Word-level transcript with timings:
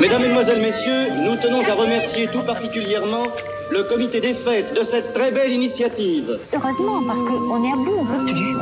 Mesdames, 0.00 0.22
Mesdemoiselles, 0.22 0.60
Messieurs, 0.60 1.06
nous 1.16 1.36
tenons 1.36 1.62
à 1.62 1.74
remercier 1.74 2.28
tout 2.28 2.42
particulièrement 2.42 3.24
le 3.70 3.84
comité 3.84 4.20
des 4.20 4.34
fêtes 4.34 4.74
de 4.78 4.84
cette 4.84 5.14
très 5.14 5.30
belle 5.30 5.52
initiative. 5.52 6.38
Heureusement, 6.52 7.02
parce 7.06 7.20
qu'on 7.22 7.64
est 7.64 7.72
à 7.72 7.76
bout, 7.76 7.98
on 8.00 8.04
peut 8.04 8.24
plus. 8.26 8.56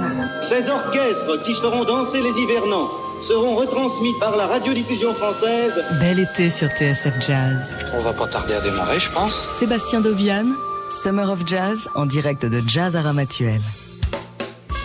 Ces 0.48 0.69
orchestres 0.69 1.45
qui 1.45 1.54
feront 1.54 1.85
danser 1.85 2.21
les 2.21 2.30
hivernants 2.30 2.88
seront 3.26 3.56
retransmis 3.56 4.14
par 4.21 4.37
la 4.37 4.46
radiodiffusion 4.46 5.14
française. 5.14 5.72
Bel 6.00 6.20
été 6.20 6.50
sur 6.50 6.68
TSF 6.68 7.14
Jazz. 7.20 7.76
On 7.94 8.00
va 8.00 8.12
pas 8.12 8.26
tarder 8.26 8.54
à 8.54 8.60
démarrer, 8.60 9.00
je 9.00 9.10
pense. 9.10 9.50
Sébastien 9.54 10.00
Dovian, 10.00 10.46
Summer 10.88 11.30
of 11.30 11.40
Jazz, 11.46 11.88
en 11.94 12.06
direct 12.06 12.46
de 12.46 12.60
Jazz 12.66 12.96
à 12.96 13.02
Ramatuel. 13.02 13.60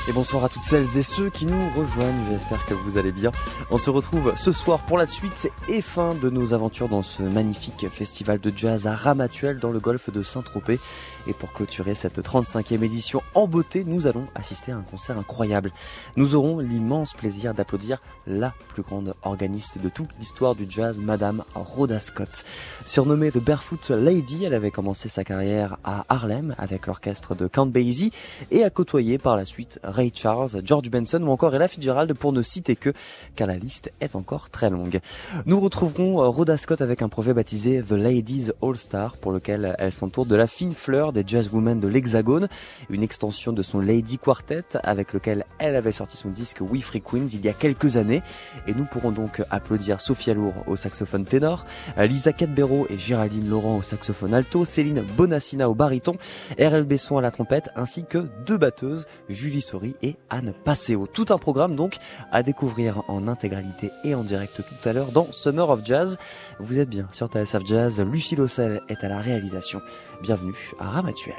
Et 0.10 0.12
bonsoir 0.12 0.44
à 0.44 0.50
toutes 0.50 0.66
celles 0.66 0.98
et 0.98 1.02
ceux 1.02 1.30
qui 1.30 1.46
nous 1.46 1.70
rejoignent, 1.78 2.26
j'espère 2.30 2.66
que 2.66 2.74
vous 2.74 2.98
allez 2.98 3.14
bien. 3.14 3.32
On 3.72 3.78
se 3.78 3.90
retrouve 3.90 4.34
ce 4.36 4.52
soir 4.52 4.82
pour 4.86 4.98
la 4.98 5.08
suite 5.08 5.50
et 5.70 5.82
fin 5.82 6.14
de 6.14 6.30
nos 6.30 6.54
aventures 6.54 6.90
dans 6.90 7.04
ce 7.04 7.24
magnifique 7.24 7.88
festival 7.88 8.42
de 8.42 8.52
jazz 8.54 8.86
à 8.86 8.96
Ramatuel 8.96 9.60
dans 9.60 9.72
le 9.72 9.80
golfe 9.80 10.12
de 10.12 10.22
Saint-Tropez. 10.22 10.78
Et 11.26 11.32
pour 11.32 11.54
clôturer 11.54 11.96
cette 11.96 12.20
35e 12.20 12.84
édition 12.84 13.22
en 13.34 13.48
beauté, 13.48 13.86
nous 13.86 14.06
allons 14.06 14.28
assister 14.36 14.74
à 14.74 14.76
un 14.76 14.82
concert 14.82 15.18
incroyable. 15.18 15.72
Nous 16.18 16.36
aurons 16.36 16.60
l'immense 16.60 17.14
plaisir 17.14 17.54
d'applaudir 17.54 18.02
la 18.28 18.54
plus 18.74 18.84
grande 18.84 19.16
organiste 19.22 19.78
de 19.78 19.88
toute 19.88 20.10
l'histoire 20.20 20.54
du 20.54 20.66
jazz, 20.68 21.00
Madame 21.00 21.46
Rhoda 21.56 22.02
Scott. 22.02 22.44
Surnommée 22.84 23.32
The 23.32 23.38
Barefoot 23.38 23.90
Lady, 23.92 24.44
elle 24.44 24.54
avait 24.54 24.70
commencé 24.70 25.08
sa 25.08 25.24
carrière 25.24 25.78
à 25.86 26.04
Harlem 26.10 26.56
avec 26.58 26.88
l'orchestre 26.88 27.36
de 27.36 27.48
Count 27.48 27.68
Basie 27.68 28.12
et 28.52 28.66
a 28.66 28.70
côtoyé 28.70 29.18
par 29.18 29.38
la 29.38 29.46
suite 29.46 29.80
Ray 29.94 30.12
Charles, 30.14 30.62
George 30.64 30.90
Benson 30.90 31.22
ou 31.24 31.32
encore 31.32 31.56
Ella 31.56 31.68
Fitzgerald 31.68 32.14
pour 32.14 32.34
ne 32.34 32.42
citer 32.42 32.76
que, 32.76 32.92
car 33.36 33.48
la 33.48 33.58
liste 33.58 33.92
est 34.02 34.16
encore 34.16 34.50
très 34.50 34.70
longue. 34.70 35.00
Nous 35.46 35.60
retrouverons 35.60 36.22
euh, 36.22 36.28
Rhoda 36.28 36.58
Scott 36.58 36.82
avec 36.82 37.02
un 37.02 37.10
projet 37.10 37.34
baptisé 37.34 37.82
The 37.82 37.92
Ladies 37.92 38.52
All 38.62 38.76
Star 38.76 39.18
pour 39.18 39.32
lequel 39.32 39.76
elle 39.78 39.94
s'entoure 39.94 40.26
de 40.26 40.36
la 40.36 40.48
fine 40.48 40.74
fleur 40.74 41.14
des 41.14 41.24
jazzwomen 41.26 41.80
de 41.80 41.88
l'Hexagone, 41.88 42.48
une 42.90 43.04
extension 43.04 43.54
de 43.54 43.62
son 43.62 43.80
Lady 43.80 44.18
Quartet 44.18 44.78
avec 44.84 45.14
lequel 45.14 45.46
elle 45.60 45.76
avait 45.76 45.92
sorti 45.92 46.18
son 46.18 46.30
disque 46.30 46.62
We 46.62 46.82
Free 46.82 47.02
Queens 47.02 47.28
il 47.34 47.46
y 47.46 47.50
a 47.50 47.54
quelques 47.54 47.98
années 47.98 48.22
et 48.68 48.74
nous 48.74 48.86
pourrons 48.86 49.12
donc 49.12 49.44
applaudir 49.50 50.02
Sophia 50.02 50.34
Lour 50.34 50.54
au 50.68 50.76
saxophone 50.76 51.26
ténor, 51.26 51.66
Lisa 51.98 52.34
Cadbero 52.34 52.88
et 52.90 52.98
Géraldine 52.98 53.48
Laurent 53.48 53.78
au 53.78 53.82
saxophone 53.82 54.34
alto, 54.34 54.66
Céline 54.66 55.02
Bonassina 55.16 55.70
au 55.70 55.76
baryton, 55.76 56.18
RL 56.60 56.84
Besson 56.84 57.18
à 57.18 57.22
la 57.22 57.32
trompette 57.32 57.70
ainsi 57.76 58.06
que 58.06 58.30
deux 58.46 58.58
batteuses, 58.58 59.06
Julie 59.30 59.62
et 60.02 60.16
Anne 60.30 60.54
Passeo. 60.64 61.08
Tout 61.08 61.26
un 61.30 61.38
programme 61.38 61.76
donc 61.76 61.98
à 62.32 62.44
découvrir 62.44 63.04
en 63.08 63.28
intégralité 63.28 63.92
et 64.04 64.16
en 64.16 64.24
direct 64.24 64.56
tout 64.56 64.90
à 64.90 64.94
l'heure 64.94 65.12
dans 65.12 65.28
Summer 65.32 65.70
of 65.70 65.82
Jazz. 65.84 66.18
Vous 66.60 66.80
êtes 66.80 66.90
bien 66.90 67.08
sur 67.12 67.28
TSF 67.28 67.66
Jazz, 67.66 68.02
Lucie 68.02 68.36
Lossel 68.36 68.82
est 68.90 69.04
à 69.04 69.10
la 69.10 69.20
réalisation. 69.20 69.82
Bienvenue 70.22 70.54
à 70.80 70.90
Ramatuel. 70.90 71.36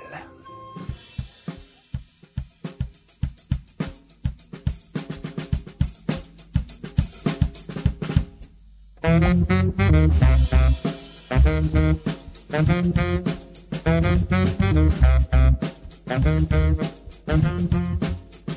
Thank. 12.55 12.95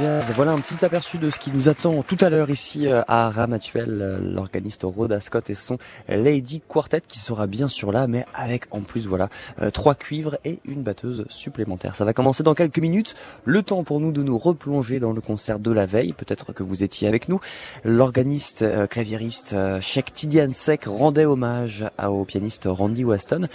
Voilà 0.00 0.52
un 0.52 0.58
petit 0.60 0.82
aperçu 0.82 1.18
de 1.18 1.28
ce 1.28 1.38
qui 1.38 1.50
nous 1.50 1.68
attend 1.68 2.02
tout 2.02 2.16
à 2.20 2.30
l'heure 2.30 2.48
ici 2.48 2.88
euh, 2.88 3.02
à 3.06 3.28
Ramatuel, 3.28 3.98
euh, 4.00 4.18
l'organiste 4.18 4.84
Rhoda 4.84 5.20
Scott 5.20 5.50
et 5.50 5.54
son 5.54 5.76
Lady 6.08 6.62
Quartet 6.66 7.02
qui 7.06 7.18
sera 7.18 7.46
bien 7.46 7.68
sûr 7.68 7.92
là, 7.92 8.06
mais 8.06 8.24
avec 8.32 8.64
en 8.70 8.80
plus 8.80 9.06
voilà 9.06 9.28
euh, 9.60 9.70
trois 9.70 9.94
cuivres 9.94 10.38
et 10.46 10.58
une 10.64 10.82
batteuse 10.82 11.26
supplémentaire. 11.28 11.96
Ça 11.96 12.06
va 12.06 12.14
commencer 12.14 12.42
dans 12.42 12.54
quelques 12.54 12.78
minutes. 12.78 13.14
Le 13.44 13.62
temps 13.62 13.84
pour 13.84 14.00
nous 14.00 14.10
de 14.10 14.22
nous 14.22 14.38
replonger 14.38 15.00
dans 15.00 15.12
le 15.12 15.20
concert 15.20 15.58
de 15.58 15.70
la 15.70 15.84
veille. 15.84 16.14
Peut-être 16.14 16.54
que 16.54 16.62
vous 16.62 16.82
étiez 16.82 17.06
avec 17.06 17.28
nous. 17.28 17.40
L'organiste 17.84 18.64
claviériste 18.88 19.54
Sheikh 19.80 20.14
Tidiane 20.14 20.54
Sek 20.54 20.84
rendait 20.86 21.26
hommage 21.26 21.84
au 22.02 22.24
pianiste 22.24 22.66
Randy 22.66 23.04
Weston, 23.04 23.48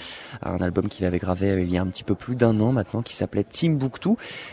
un 0.43 0.57
album 0.57 0.89
qu'il 0.89 1.05
avait 1.05 1.19
gravé 1.19 1.59
il 1.59 1.71
y 1.71 1.77
a 1.77 1.81
un 1.81 1.87
petit 1.87 2.03
peu 2.03 2.13
plus 2.13 2.35
d'un 2.35 2.59
an 2.59 2.71
maintenant 2.71 3.01
qui 3.01 3.15
s'appelait 3.15 3.43
Timbuktu. 3.43 4.09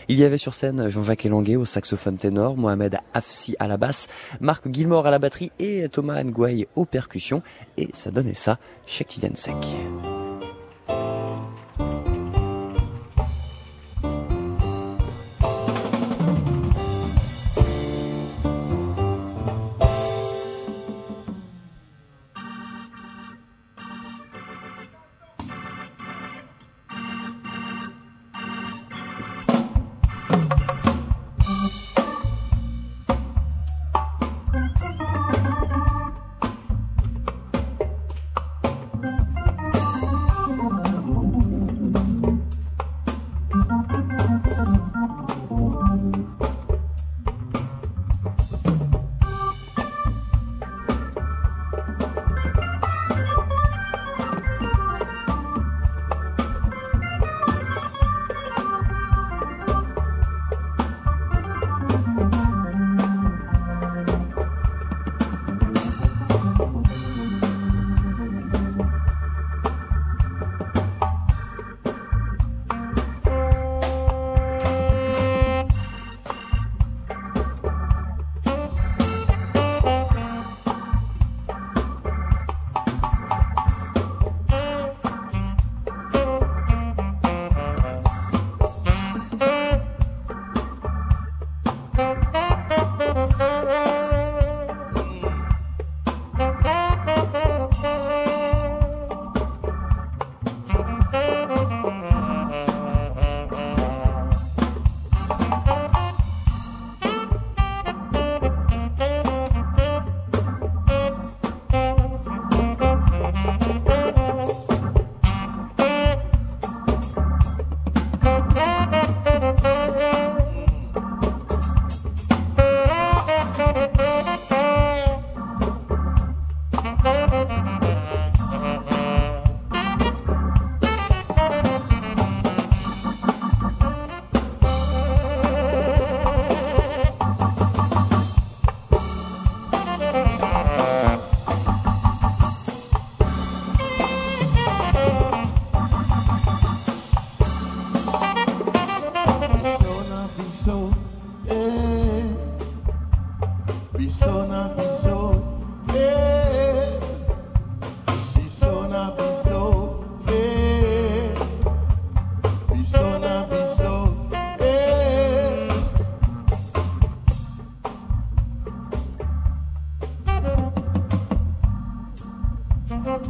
Il 0.07 0.19
y 0.19 0.23
avait 0.23 0.39
sur 0.39 0.55
scène 0.55 0.89
Jean-Jacques 0.89 1.25
Elanguet 1.25 1.55
au 1.55 1.65
saxophone 1.83 2.17
ténor, 2.17 2.55
Mohamed 2.55 2.97
Afsi 3.13 3.55
à 3.59 3.67
la 3.67 3.75
basse, 3.75 4.07
Marc 4.39 4.71
Gilmore 4.71 5.05
à 5.05 5.11
la 5.11 5.19
batterie 5.19 5.51
et 5.59 5.89
Thomas 5.89 6.23
Nguay 6.23 6.67
aux 6.75 6.85
percussions. 6.85 7.41
Et 7.77 7.89
ça 7.93 8.09
donnait 8.09 8.33
ça 8.33 8.57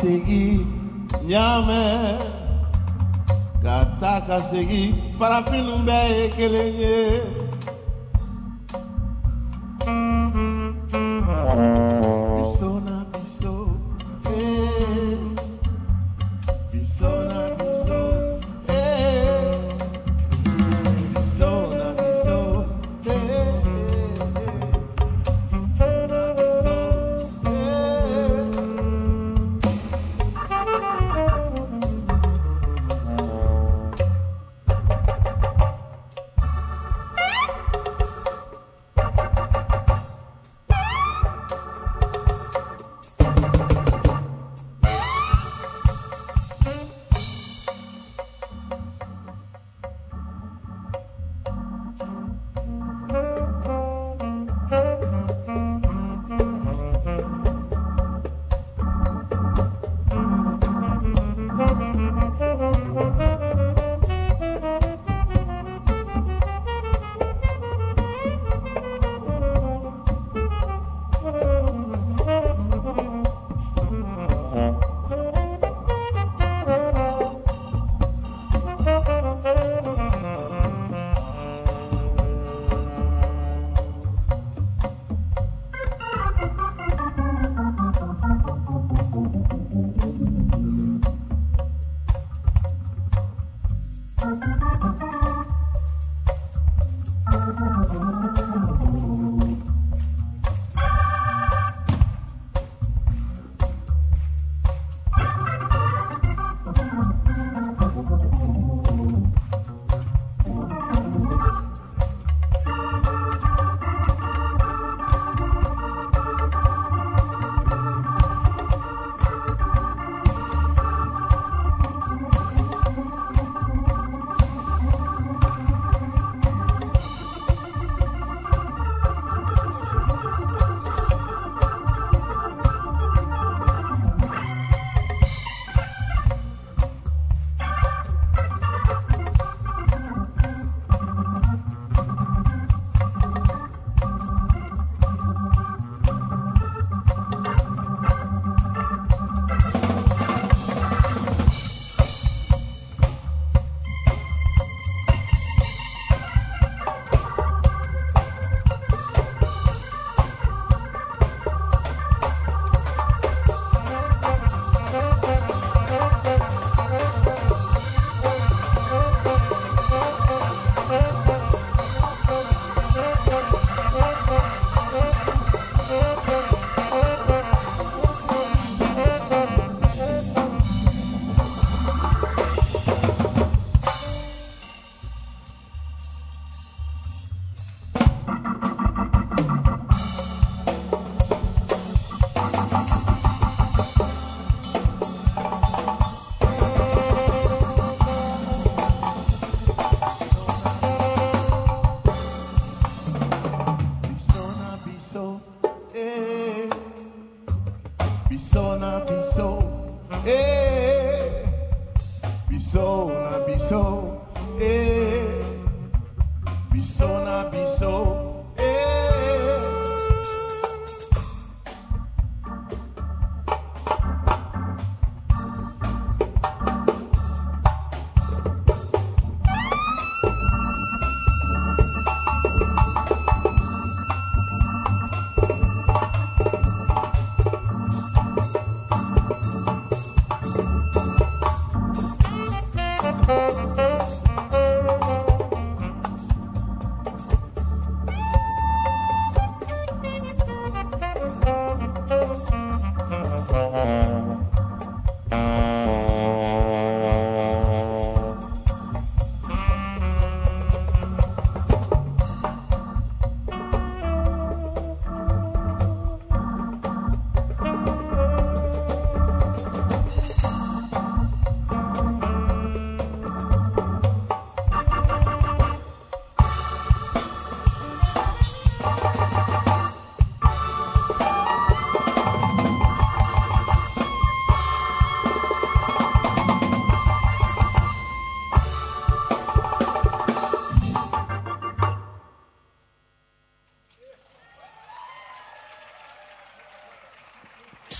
segi 0.00 0.44
ɲaamɛ 1.28 1.80
ka 3.62 3.76
taa 4.00 4.20
ka 4.26 4.36
segi 4.50 4.82
farafinu 5.18 5.74
bɛɛ 5.86 6.06
ye 6.16 6.24
kelen 6.36 6.70
ye 6.82 6.96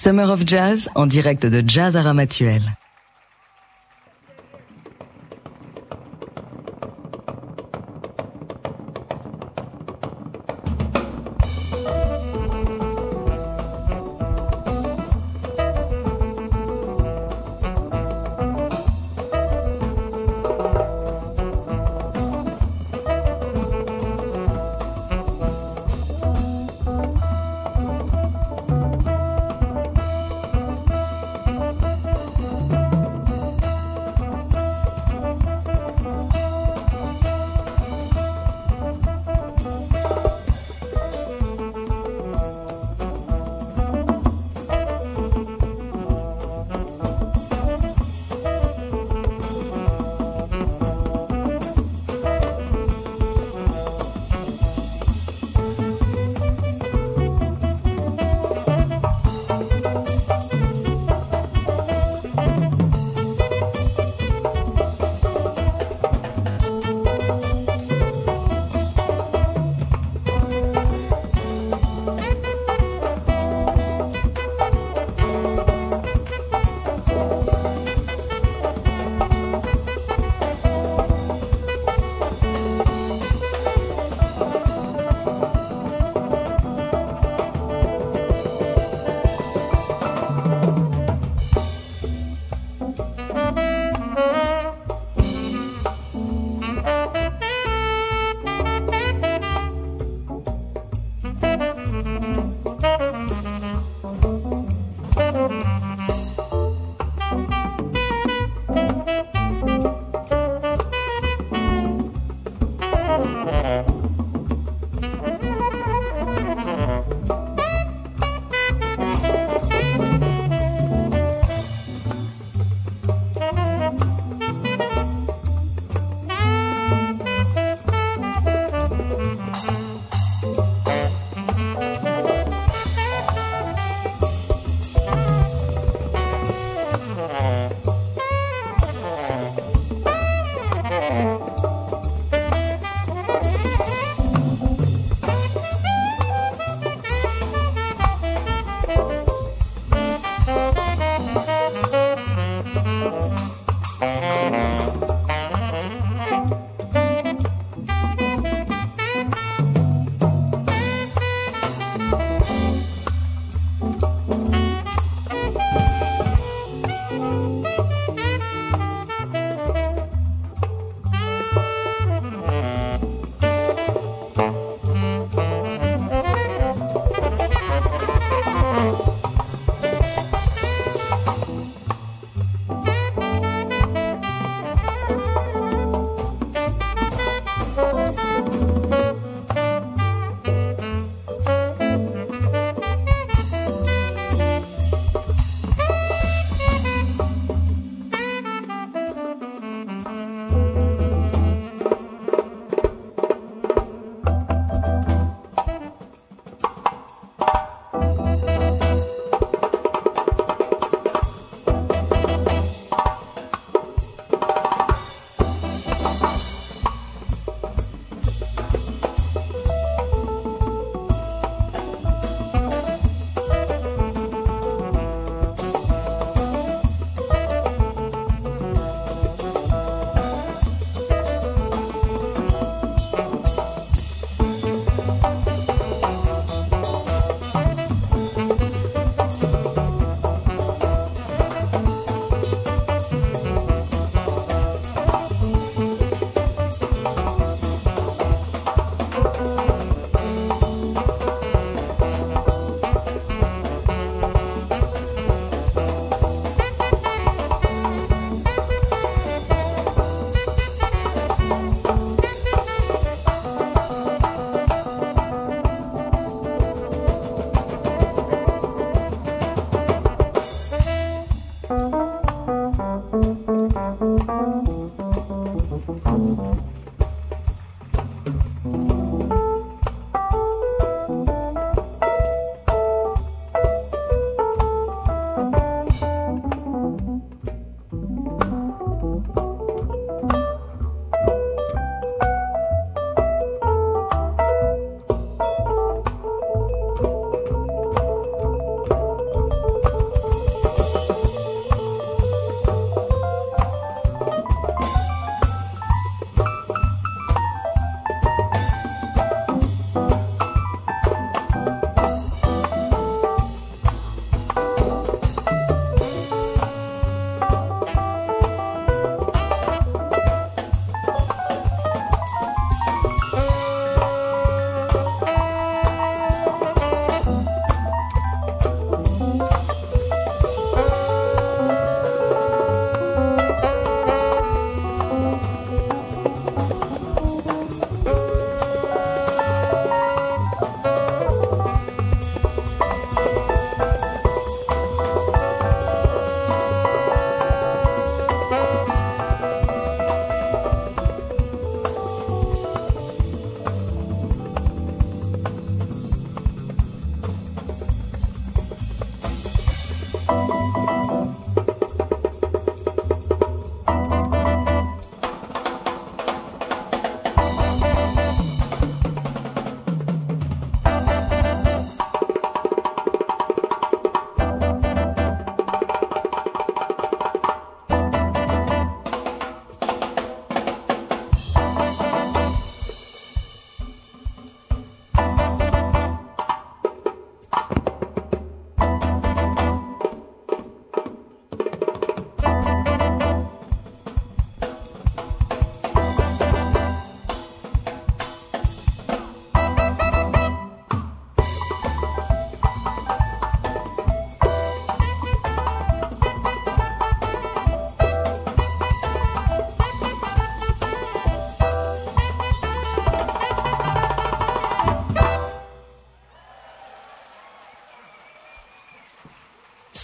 Summer 0.03 0.31
of 0.31 0.45
Jazz 0.47 0.89
en 0.95 1.07
direct 1.07 1.45
de 1.45 1.63
Jazz 1.63 1.95
à 1.95 2.03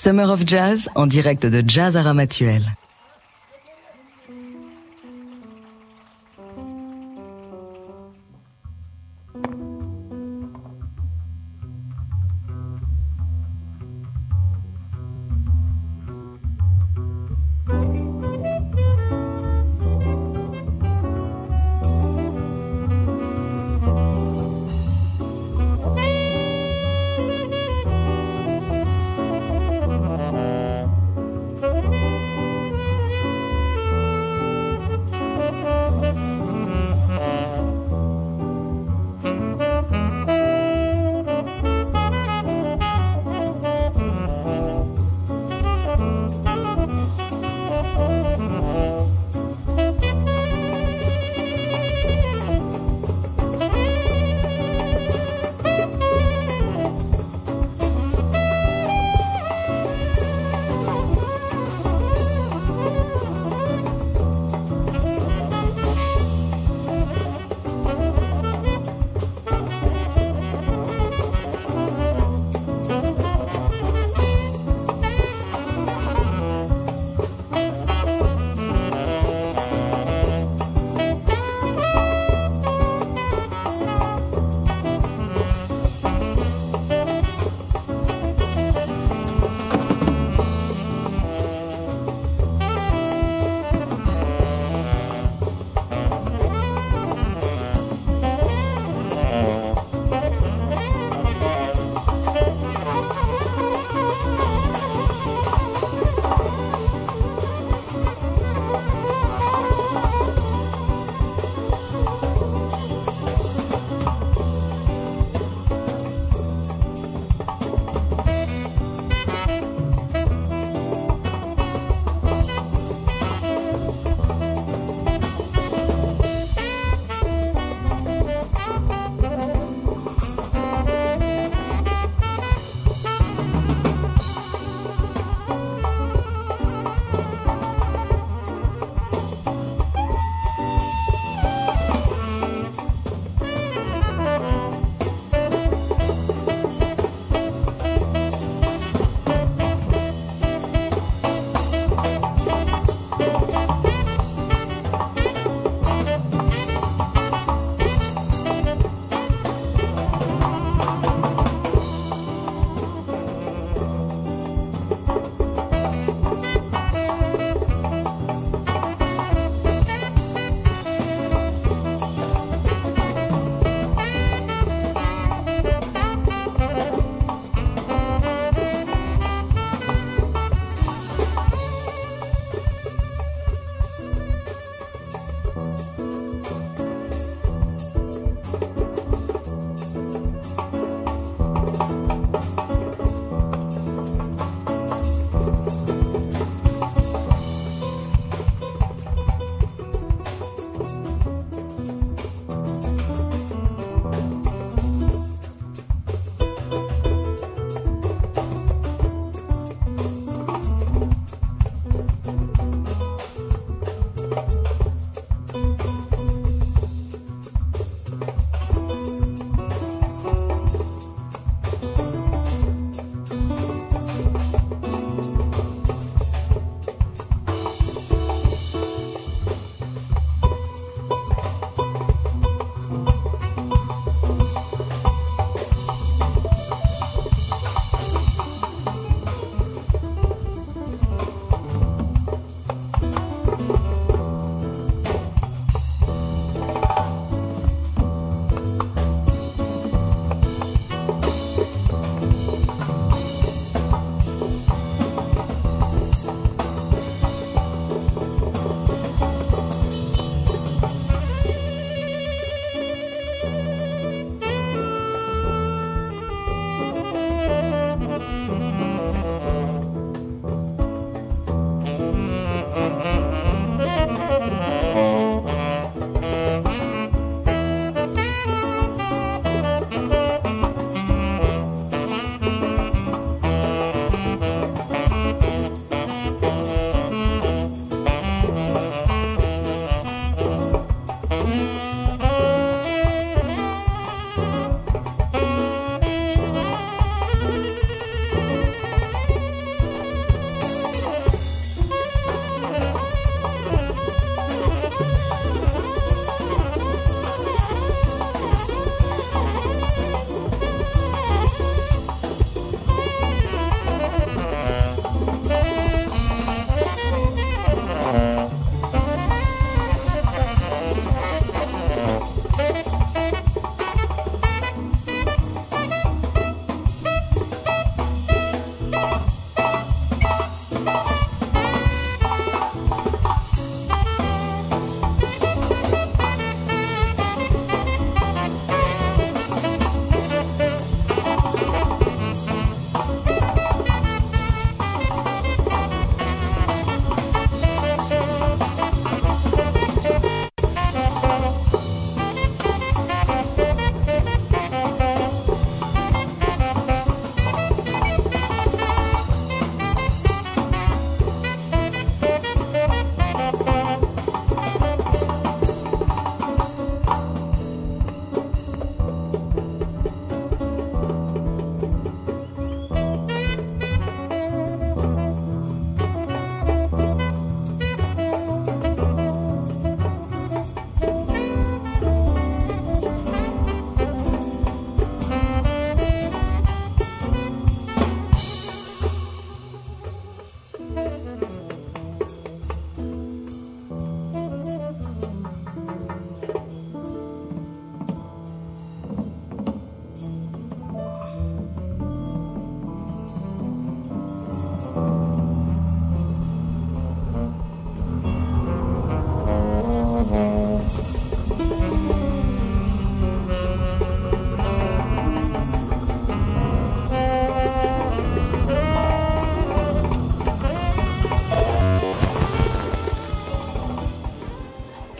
Summer 0.07 0.31
of 0.31 0.45
Jazz 0.45 0.89
en 0.95 1.09
direct 1.09 1.51
de 1.51 1.63
Jazz 1.67 1.97
Aramatuel. 1.97 2.63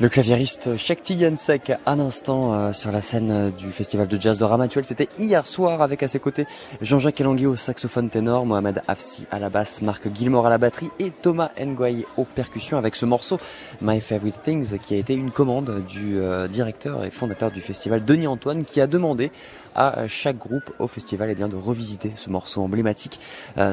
Le 0.07 0.11
claviériste 0.11 0.77
Shakti 0.77 1.15
Yansek 1.15 1.73
à 1.85 1.97
l'instant 1.97 2.55
euh, 2.55 2.71
sur 2.71 2.93
la 2.93 3.01
scène 3.01 3.31
euh, 3.33 3.51
du 3.51 3.73
festival 3.73 4.07
de 4.07 4.21
jazz 4.21 4.39
de 4.39 4.45
Ramatuel. 4.45 4.85
C'était 4.85 5.09
hier 5.19 5.45
soir 5.45 5.83
avec 5.83 6.01
à 6.05 6.07
ses 6.07 6.21
côtés 6.21 6.47
Jean-Jacques 6.81 7.21
Elangui 7.21 7.47
au 7.47 7.57
saxophone 7.57 8.09
ténor, 8.09 8.47
Mohamed 8.47 8.83
Afsi 8.87 9.27
à 9.33 9.41
la 9.41 9.51
basse, 9.51 9.83
Marc 9.83 10.07
Gilmore 10.15 10.47
à 10.47 10.51
la 10.51 10.59
batterie 10.59 10.91
et 11.01 11.11
Thomas 11.11 11.51
Ngoye 11.61 12.07
aux 12.17 12.25
percussions 12.25 12.79
avec 12.79 12.95
ce 12.95 13.05
morceau 13.05 13.41
My 13.83 14.01
Favorite 14.01 14.41
Things 14.45 14.79
qui 14.79 14.95
a 14.95 14.97
été 14.97 15.13
une 15.13 15.33
commande 15.33 15.85
du 15.89 16.21
euh, 16.21 16.47
directeur 16.47 17.05
et 17.05 17.11
fondateur 17.11 17.51
du 17.51 17.61
festival 17.61 18.05
Denis 18.05 18.29
Antoine 18.29 18.63
qui 18.63 18.81
a 18.81 18.87
demandé 18.87 19.33
à 19.75 20.07
chaque 20.07 20.39
groupe 20.39 20.73
au 20.79 20.87
festival 20.87 21.29
eh 21.31 21.35
bien, 21.35 21.49
de 21.49 21.57
revisiter 21.57 22.13
ce 22.17 22.31
morceau 22.31 22.63
emblématique, 22.63 23.21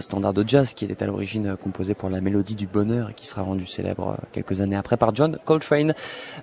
standard 0.02 0.34
de 0.34 0.44
jazz 0.46 0.74
qui 0.74 0.84
était 0.84 1.02
à 1.02 1.08
l'origine 1.08 1.56
composé 1.56 1.94
pour 1.94 2.10
la 2.10 2.20
mélodie 2.20 2.56
du 2.56 2.68
bonheur 2.68 3.12
et 3.12 3.14
qui 3.14 3.26
sera 3.26 3.44
rendu 3.44 3.66
célèbre 3.66 4.18
quelques 4.34 4.60
années 4.60 4.76
après 4.76 4.98
par 4.98 5.16
John 5.16 5.38
Coltrane. 5.46 5.94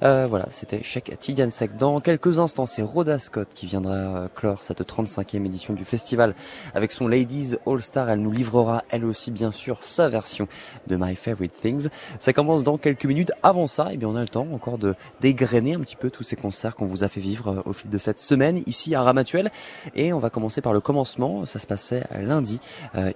Euh, 0.03 0.27
voilà, 0.29 0.47
c'était 0.51 0.83
Cheikh 0.83 1.19
Tidiane 1.19 1.51
Sek. 1.51 1.77
Dans 1.77 2.01
quelques 2.01 2.39
instants, 2.39 2.67
c'est 2.67 2.83
Rhoda 2.83 3.19
Scott 3.19 3.49
qui 3.55 3.67
viendra 3.67 3.95
euh, 3.95 4.29
clore 4.35 4.63
cette 4.63 4.81
35e 4.83 5.45
édition 5.45 5.75
du 5.75 5.85
festival 5.85 6.35
avec 6.75 6.93
son 6.93 7.09
Ladies 7.09 7.57
All 7.67 7.83
Star. 7.83 8.09
Elle 8.09 8.21
nous 8.21 8.33
livrera 8.33 8.83
elle 8.91 9.05
aussi 9.05 9.31
bien 9.31 9.53
sûr 9.53 9.83
sa 9.83 10.09
version 10.09 10.49
de 10.87 10.97
My 10.97 11.17
Favorite 11.17 11.53
Things. 11.61 11.89
Ça 12.19 12.33
commence 12.33 12.65
dans 12.65 12.79
quelques 12.79 13.05
minutes. 13.05 13.33
Avant 13.43 13.67
ça, 13.67 13.89
eh 13.93 13.97
bien 13.97 14.09
on 14.09 14.17
a 14.17 14.23
le 14.23 14.29
temps 14.29 14.47
encore 14.53 14.79
de 14.79 14.95
dégrainer 15.21 15.75
un 15.75 15.81
petit 15.81 15.97
peu 15.97 16.11
tous 16.11 16.23
ces 16.23 16.37
concerts 16.37 16.77
qu'on 16.77 16.87
vous 16.87 17.05
a 17.05 17.09
fait 17.09 17.21
vivre 17.21 17.49
euh, 17.49 17.63
au 17.65 17.73
fil 17.73 17.91
de 17.91 17.99
cette 17.99 18.21
semaine 18.21 18.63
ici 18.67 18.95
à 18.95 19.03
Ramatuel. 19.03 19.51
Et 19.95 20.13
on 20.13 20.19
va 20.19 20.31
commencer 20.31 20.61
par 20.61 20.73
le 20.73 20.81
commencement. 20.81 21.47
Ça 21.47 21.59
se 21.59 21.67
passait 21.67 22.05
lundi 22.21 22.61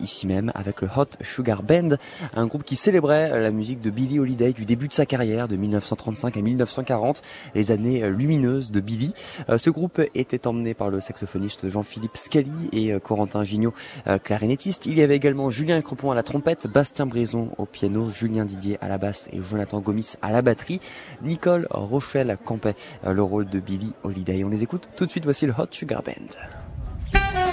ici 0.01 0.27
même 0.27 0.53
avec 0.55 0.81
le 0.81 0.89
Hot 0.97 1.07
Sugar 1.23 1.63
Band, 1.63 1.91
un 2.35 2.47
groupe 2.47 2.65
qui 2.65 2.77
célébrait 2.77 3.41
la 3.41 3.51
musique 3.51 3.81
de 3.81 3.91
Billie 3.91 4.19
Holiday 4.19 4.53
du 4.53 4.65
début 4.65 4.89
de 4.89 4.93
sa 4.93 5.07
carrière 5.07 5.49
de 5.49 5.57
1935 5.57 6.37
à 6.37 6.41
1940, 6.55 7.23
les 7.55 7.71
années 7.71 8.03
euh, 8.03 8.09
lumineuses 8.09 8.73
de 8.73 8.81
Billy. 8.81 9.13
Euh, 9.49 9.59
ce 9.59 9.71
groupe 9.71 10.01
était 10.15 10.47
emmené 10.47 10.75
par 10.75 10.91
le 10.91 11.01
saxophoniste 11.01 11.69
Jean-Philippe 11.69 12.17
Scali 12.17 12.51
et 12.73 12.93
euh, 12.93 12.99
Corentin 12.99 13.45
Gignot, 13.45 13.75
clarinettiste. 14.23 14.87
Il 14.87 14.99
y 14.99 15.03
avait 15.03 15.17
également 15.17 15.51
Julien 15.51 15.81
Cropon 15.83 16.11
à 16.11 16.15
la 16.15 16.23
trompette, 16.23 16.67
Bastien 16.67 17.07
Brison 17.07 17.51
au 17.59 17.67
piano, 17.67 18.11
Julien 18.11 18.45
Didier 18.45 18.79
à 18.81 18.89
la 18.89 18.99
basse 18.99 19.29
et 19.33 19.41
Jonathan 19.41 19.81
Gomis 19.81 20.15
à 20.23 20.31
la 20.33 20.43
batterie. 20.43 20.81
Nicole 21.23 21.67
Rochelle 21.71 22.37
campait 22.45 22.75
le 23.07 23.23
rôle 23.23 23.49
de 23.49 23.61
Billy 23.61 23.93
Holiday. 24.03 24.45
On 24.45 24.49
les 24.49 24.63
écoute 24.63 24.89
tout 24.97 25.07
de 25.07 25.11
suite, 25.11 25.25
voici 25.25 25.47
le 25.47 25.53
Hot 25.57 25.69
Sugar 25.71 26.03
Band. 26.03 27.44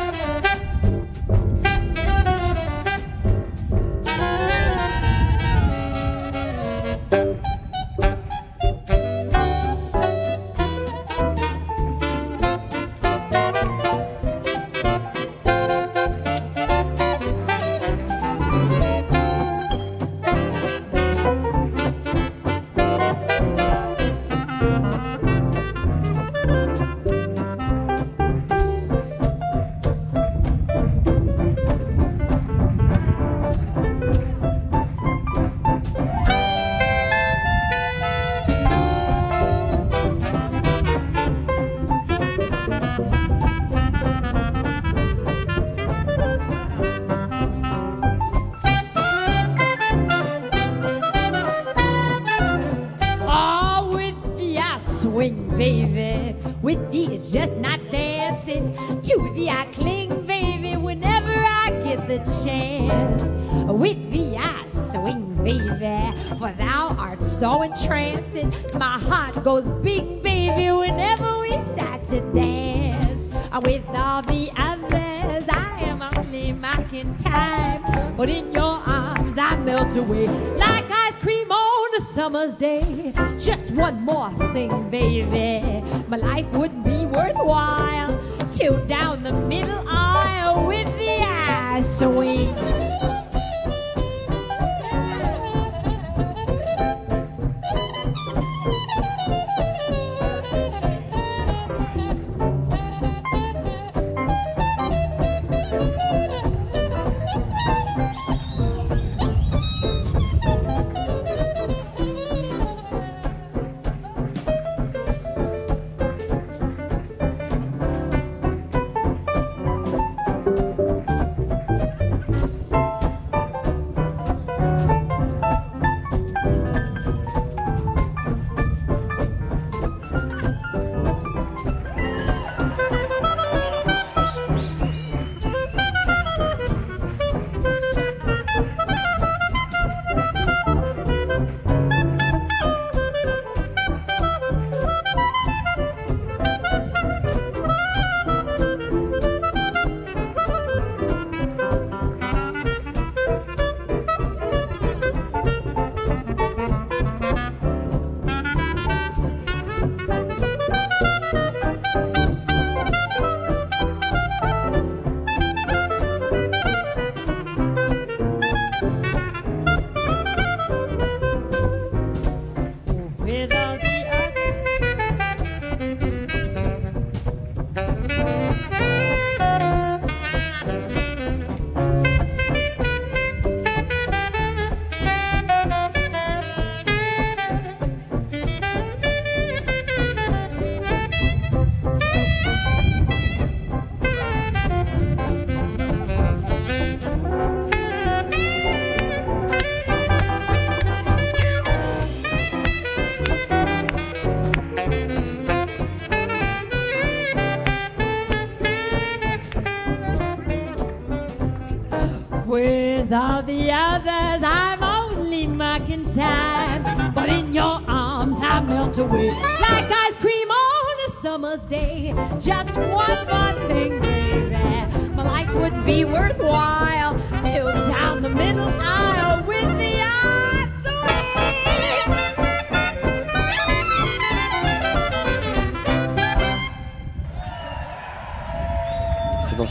With 213.11 213.19
all 213.19 213.43
the 213.43 213.69
others, 213.69 214.41
I'm 214.41 214.81
only 214.81 215.45
marking 215.45 216.05
time. 216.05 217.11
But 217.13 217.27
in 217.27 217.53
your 217.53 217.81
arms, 217.85 218.37
I 218.39 218.61
melt 218.61 218.97
away 218.99 219.31
like 219.59 219.91
ice 219.91 220.15
cream 220.15 220.49
on 220.49 221.09
a 221.09 221.11
summer's 221.21 221.59
day. 221.63 222.13
Just 222.39 222.77
one 222.77 223.27
more 223.27 223.67
thing, 223.67 223.99
baby, 223.99 225.09
my 225.09 225.23
life 225.25 225.53
would 225.55 225.85
be 225.85 226.05
worthwhile. 226.05 227.10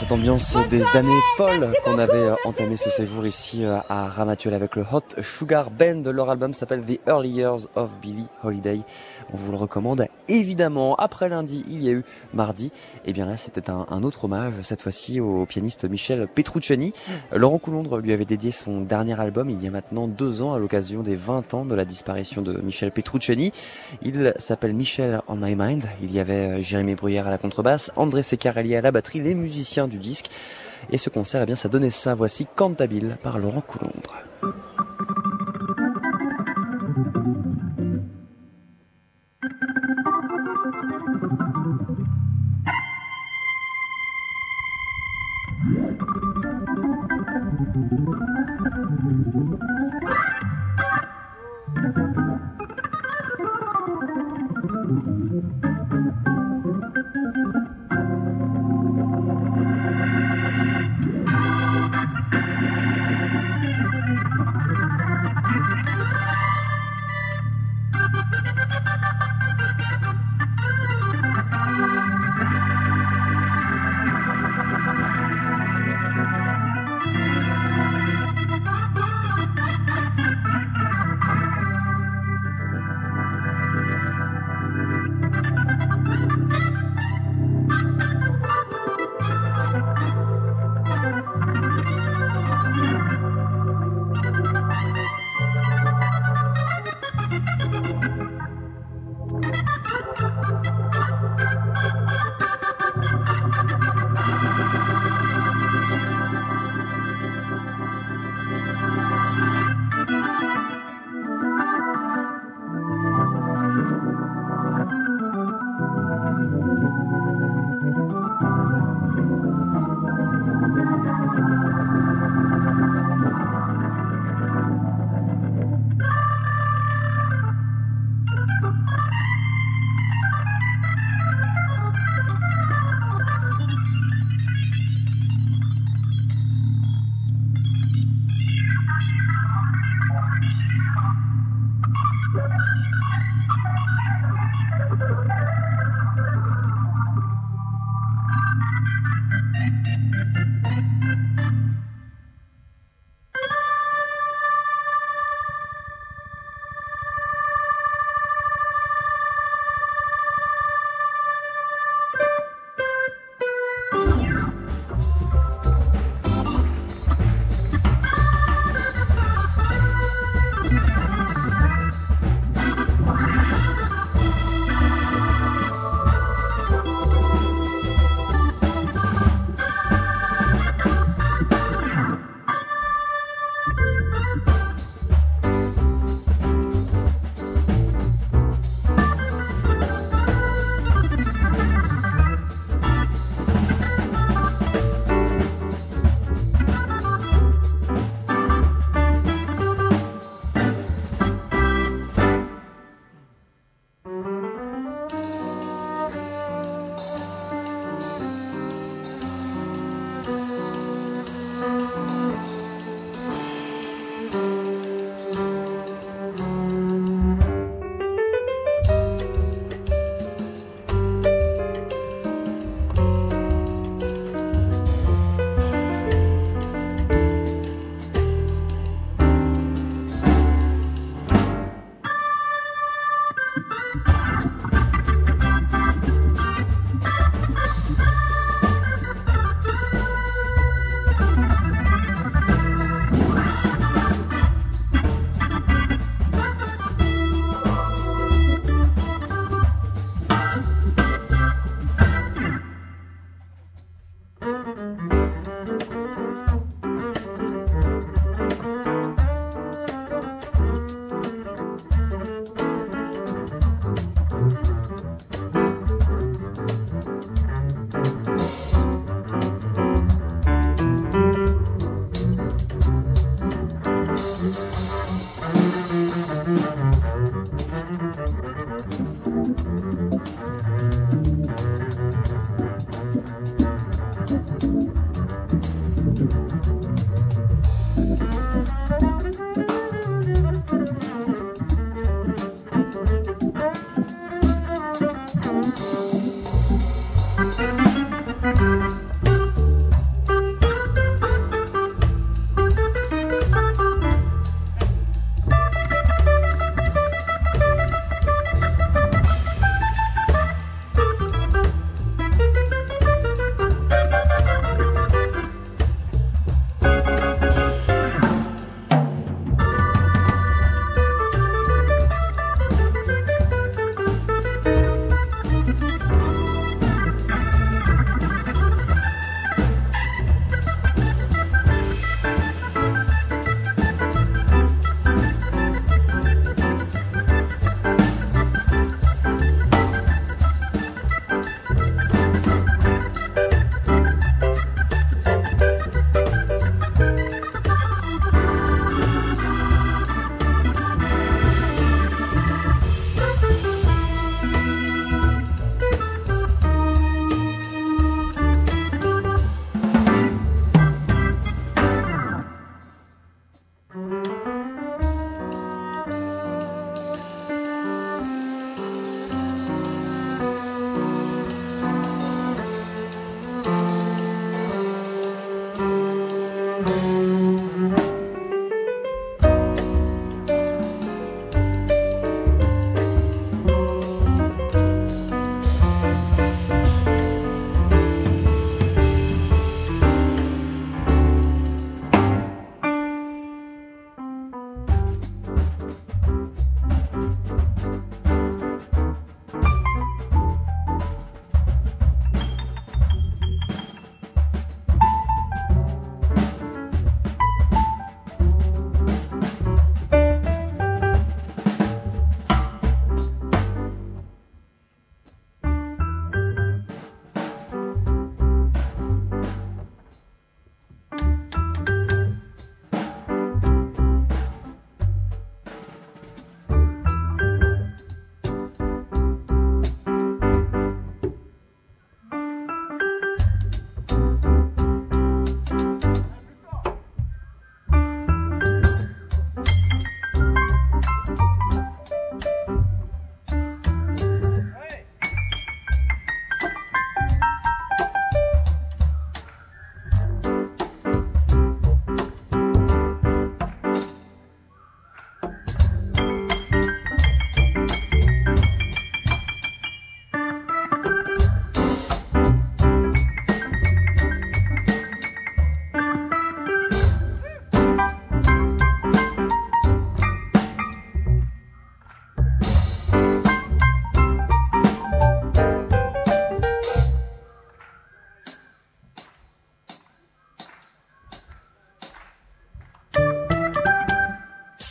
Cette 0.00 0.12
ambiance 0.12 0.56
des 0.70 0.82
années 0.96 1.20
folles 1.36 1.74
qu'on 1.84 1.98
avait 1.98 2.30
entamé 2.46 2.78
ce 2.78 2.88
séjour 2.88 3.26
ici 3.26 3.66
euh, 3.66 3.80
à 3.90 4.08
Ramatuel 4.08 4.54
avec 4.54 4.74
le 4.74 4.86
Hot 4.90 5.20
Sugar 5.20 5.70
Band. 5.70 6.04
Leur 6.10 6.30
album 6.30 6.54
s'appelle 6.54 6.86
The 6.86 6.98
Early 7.06 7.28
Years 7.28 7.68
of 7.74 7.90
Billie 8.00 8.28
Holiday. 8.42 8.80
On 9.30 9.36
vous 9.36 9.52
le 9.52 9.58
recommande 9.58 10.06
évidemment. 10.30 10.94
Après 10.96 11.28
lundi, 11.28 11.64
il 11.70 11.84
y 11.84 11.88
a 11.88 11.92
eu 11.92 12.04
mardi. 12.32 12.72
Et 13.04 13.12
bien 13.12 13.26
là, 13.26 13.36
c'était 13.36 13.70
un, 13.70 14.02
autre 14.02 14.24
hommage, 14.24 14.54
cette 14.62 14.82
fois-ci 14.82 15.20
au 15.20 15.44
pianiste 15.46 15.84
Michel 15.84 16.26
Petrucciani. 16.26 16.92
Laurent 17.32 17.58
Coulondre 17.58 17.98
lui 17.98 18.12
avait 18.12 18.24
dédié 18.24 18.50
son 18.50 18.80
dernier 18.80 19.18
album 19.20 19.50
il 19.50 19.62
y 19.62 19.66
a 19.66 19.70
maintenant 19.70 20.08
deux 20.08 20.42
ans 20.42 20.54
à 20.54 20.58
l'occasion 20.58 21.02
des 21.02 21.16
20 21.16 21.54
ans 21.54 21.64
de 21.64 21.74
la 21.74 21.84
disparition 21.84 22.42
de 22.42 22.60
Michel 22.60 22.92
Petrucciani. 22.92 23.52
Il 24.02 24.32
s'appelle 24.38 24.72
Michel 24.72 25.20
on 25.28 25.36
My 25.36 25.54
Mind. 25.56 25.86
Il 26.02 26.12
y 26.12 26.20
avait 26.20 26.62
Jérémy 26.62 26.94
Bruyère 26.94 27.26
à 27.26 27.30
la 27.30 27.38
contrebasse, 27.38 27.92
André 27.96 28.22
Secarelli 28.22 28.74
à 28.76 28.80
la 28.80 28.92
batterie, 28.92 29.20
les 29.20 29.34
musiciens 29.34 29.88
du 29.88 29.98
disque. 29.98 30.30
Et 30.90 30.98
ce 30.98 31.10
concert, 31.10 31.42
eh 31.42 31.46
bien, 31.46 31.56
ça 31.56 31.68
donnait 31.68 31.90
ça. 31.90 32.14
Voici 32.14 32.46
Cantabile 32.56 33.18
par 33.22 33.38
Laurent 33.38 33.60
Coulondre. 33.60 34.14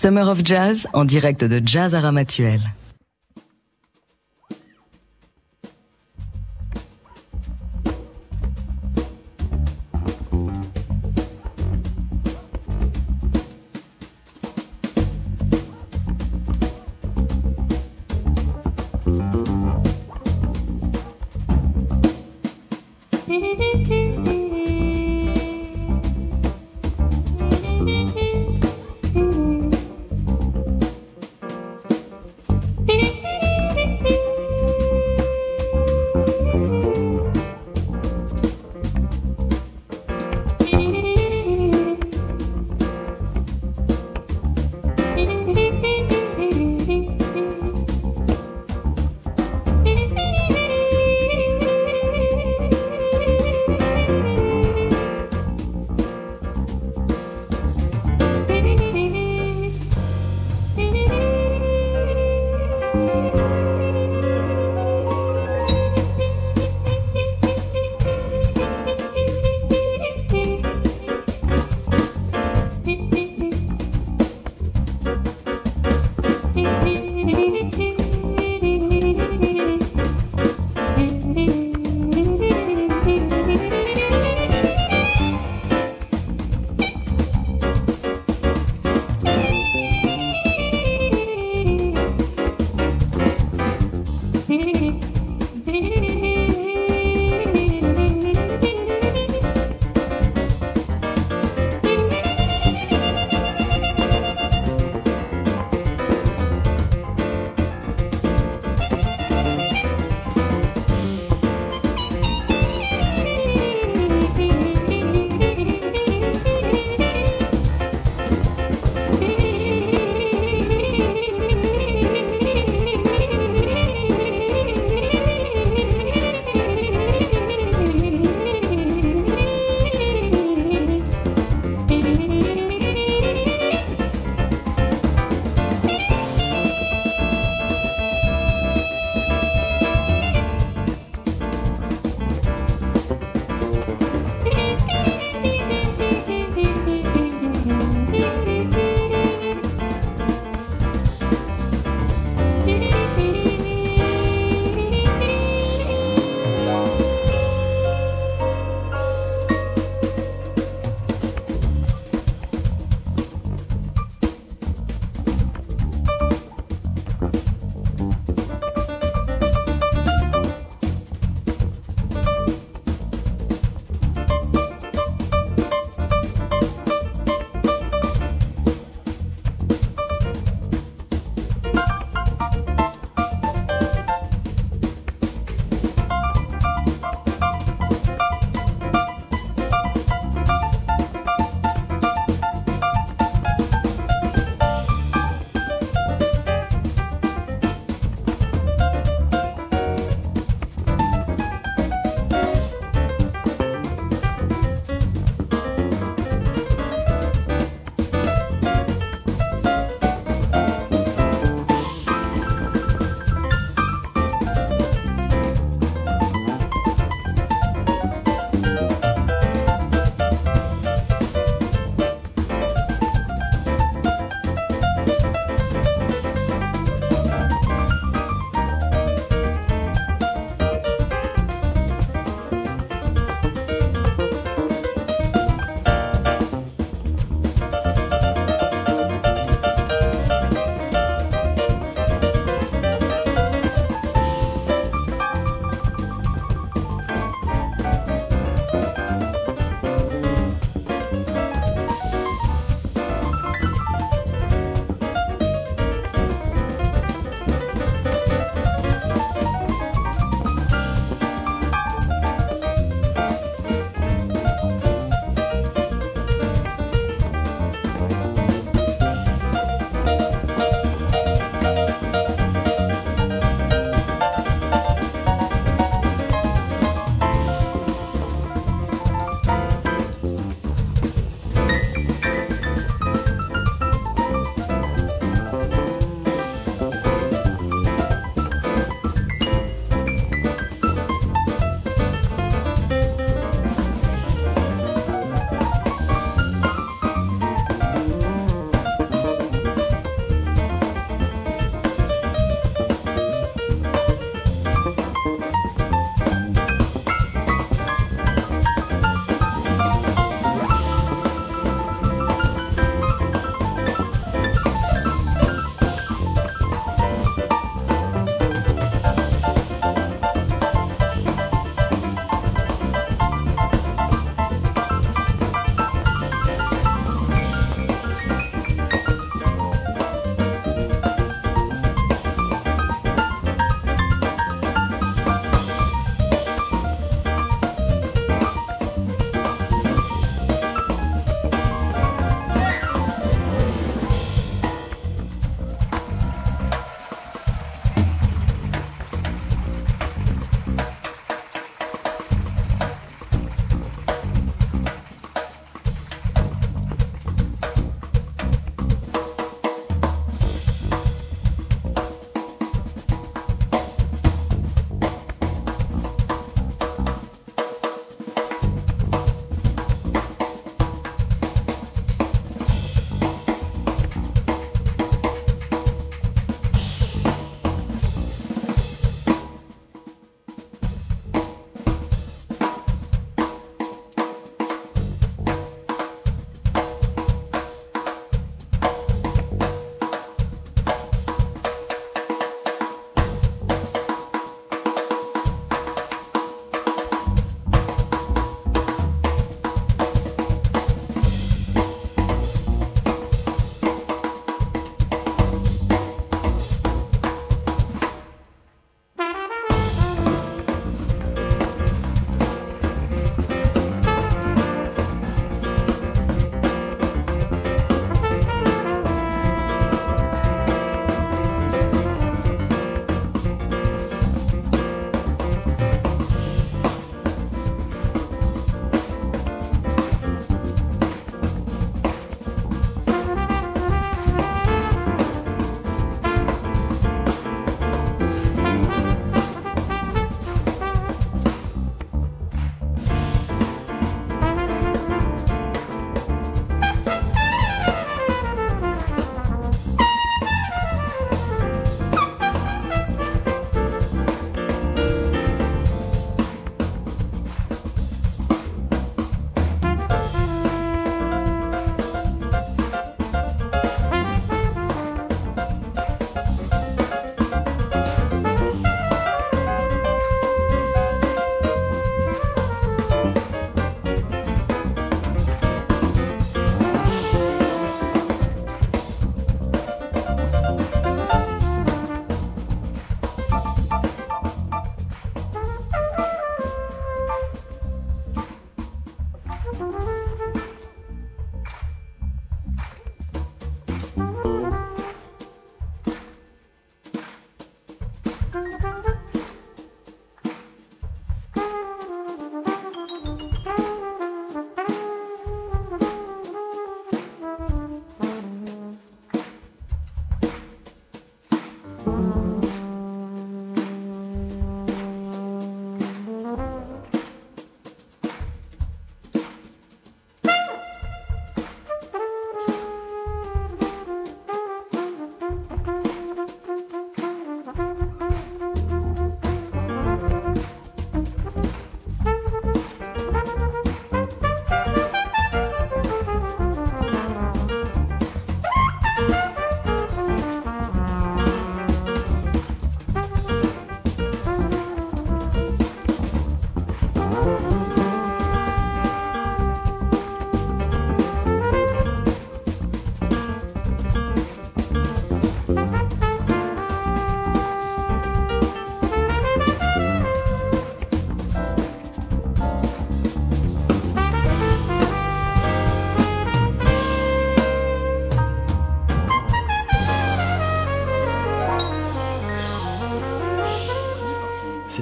Summer 0.10 0.28
of 0.28 0.39
Jazz 0.43 0.88
en 0.93 1.05
direct 1.05 1.43
de 1.43 1.62
Jazz 1.64 1.93
à 1.93 2.01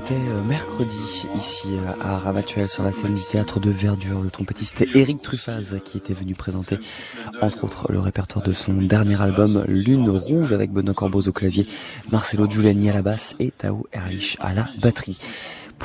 c'était 0.07 0.29
euh, 0.29 0.41
mercredi 0.41 1.27
ici 1.35 1.67
euh, 1.71 1.91
à 1.99 2.17
Ramatuel 2.17 2.69
sur 2.69 2.83
la 2.83 2.93
scène 2.93 3.13
du 3.13 3.21
théâtre 3.21 3.59
de 3.59 3.69
Verdure. 3.69 4.21
Le 4.21 4.29
trompettiste 4.29 4.85
Eric 4.95 5.21
Truffaz 5.21 5.79
qui 5.83 5.97
était 5.97 6.13
venu 6.13 6.33
présenter 6.33 6.77
entre 7.41 7.65
autres 7.65 7.91
le 7.91 7.99
répertoire 7.99 8.45
de 8.45 8.53
son 8.53 8.73
dernier 8.73 9.21
album 9.21 9.65
Lune 9.67 10.09
Rouge 10.09 10.53
avec 10.53 10.71
Benoît 10.71 10.93
Corboz 10.93 11.27
au 11.27 11.33
clavier, 11.33 11.65
Marcelo 12.09 12.49
Giuliani 12.49 12.89
à 12.89 12.93
la 12.93 13.01
basse 13.01 13.35
et 13.39 13.51
Tao 13.51 13.85
Erlich 13.91 14.37
à 14.39 14.53
la 14.53 14.69
batterie 14.81 15.17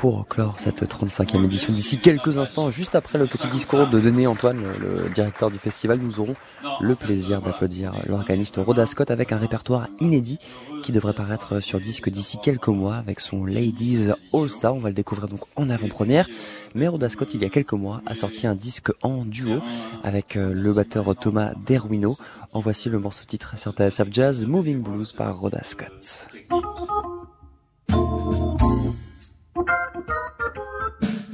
pour 0.03 0.27
clore 0.27 0.59
cette 0.59 0.83
35e 0.83 1.45
édition. 1.45 1.73
D'ici 1.73 1.97
quelques 1.97 2.37
instants, 2.39 2.73
juste 2.73 2.97
après 2.97 3.19
le 3.21 3.27
petit 3.27 3.47
discours 3.47 3.87
de 3.87 4.01
Denis 4.01 4.27
Antoine, 4.27 4.61
le 4.81 5.09
directeur 5.11 5.49
du 5.49 5.59
festival, 5.59 6.01
nous 6.01 6.19
aurons 6.19 6.35
le 6.81 6.97
plaisir 6.97 7.41
d'applaudir 7.41 7.95
l'organiste 8.09 8.57
Rhoda 8.57 8.85
Scott 8.87 9.13
avec 9.13 9.31
un 9.31 9.37
répertoire 9.37 9.87
inédit 10.01 10.41
qui 10.83 10.91
devrait 10.91 11.13
paraître 11.13 11.61
sur 11.61 11.79
disque 11.79 12.11
d'ici 12.11 12.39
quelques 12.43 12.67
mois 12.67 12.97
avec 12.97 13.21
son 13.21 13.45
Ladies 13.45 14.09
All 14.35 14.51
Star. 14.51 14.75
On 14.75 14.81
va 14.81 14.89
le 14.89 14.95
découvrir 14.95 15.29
donc 15.29 15.43
en 15.55 15.71
avant-première. 15.71 16.27
Mais 16.75 16.89
Rhoda 16.89 17.09
Scott, 17.09 17.33
il 17.35 17.43
y 17.43 17.45
a 17.45 17.49
quelques 17.49 17.75
mois, 17.75 18.03
a 18.05 18.17
sorti 18.17 18.49
un 18.49 18.57
disque 18.57 18.91
en 19.03 19.25
duo 19.25 19.61
avec 20.03 20.35
euh, 20.35 20.53
le 20.53 20.73
batteur 20.73 21.15
Thomas 21.15 21.53
Derwino. 21.65 22.17
En 22.53 22.59
voici 22.59 22.89
le 22.89 22.99
morceau 22.99 23.25
titre 23.25 23.57
sur 23.57 23.71
TSF 23.71 24.09
Jazz, 24.11 24.47
Moving 24.49 24.83
Blues 24.83 25.13
par 25.13 25.39
Rhoda 25.39 25.63
Scott. 25.63 26.29
Thank 29.65 30.07
you. 31.21 31.32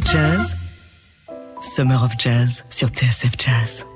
Jazz. 0.00 0.56
Summer 1.60 2.02
of 2.02 2.12
Jazz 2.18 2.64
sur 2.70 2.88
TSF 2.88 3.36
Jazz. 3.38 3.91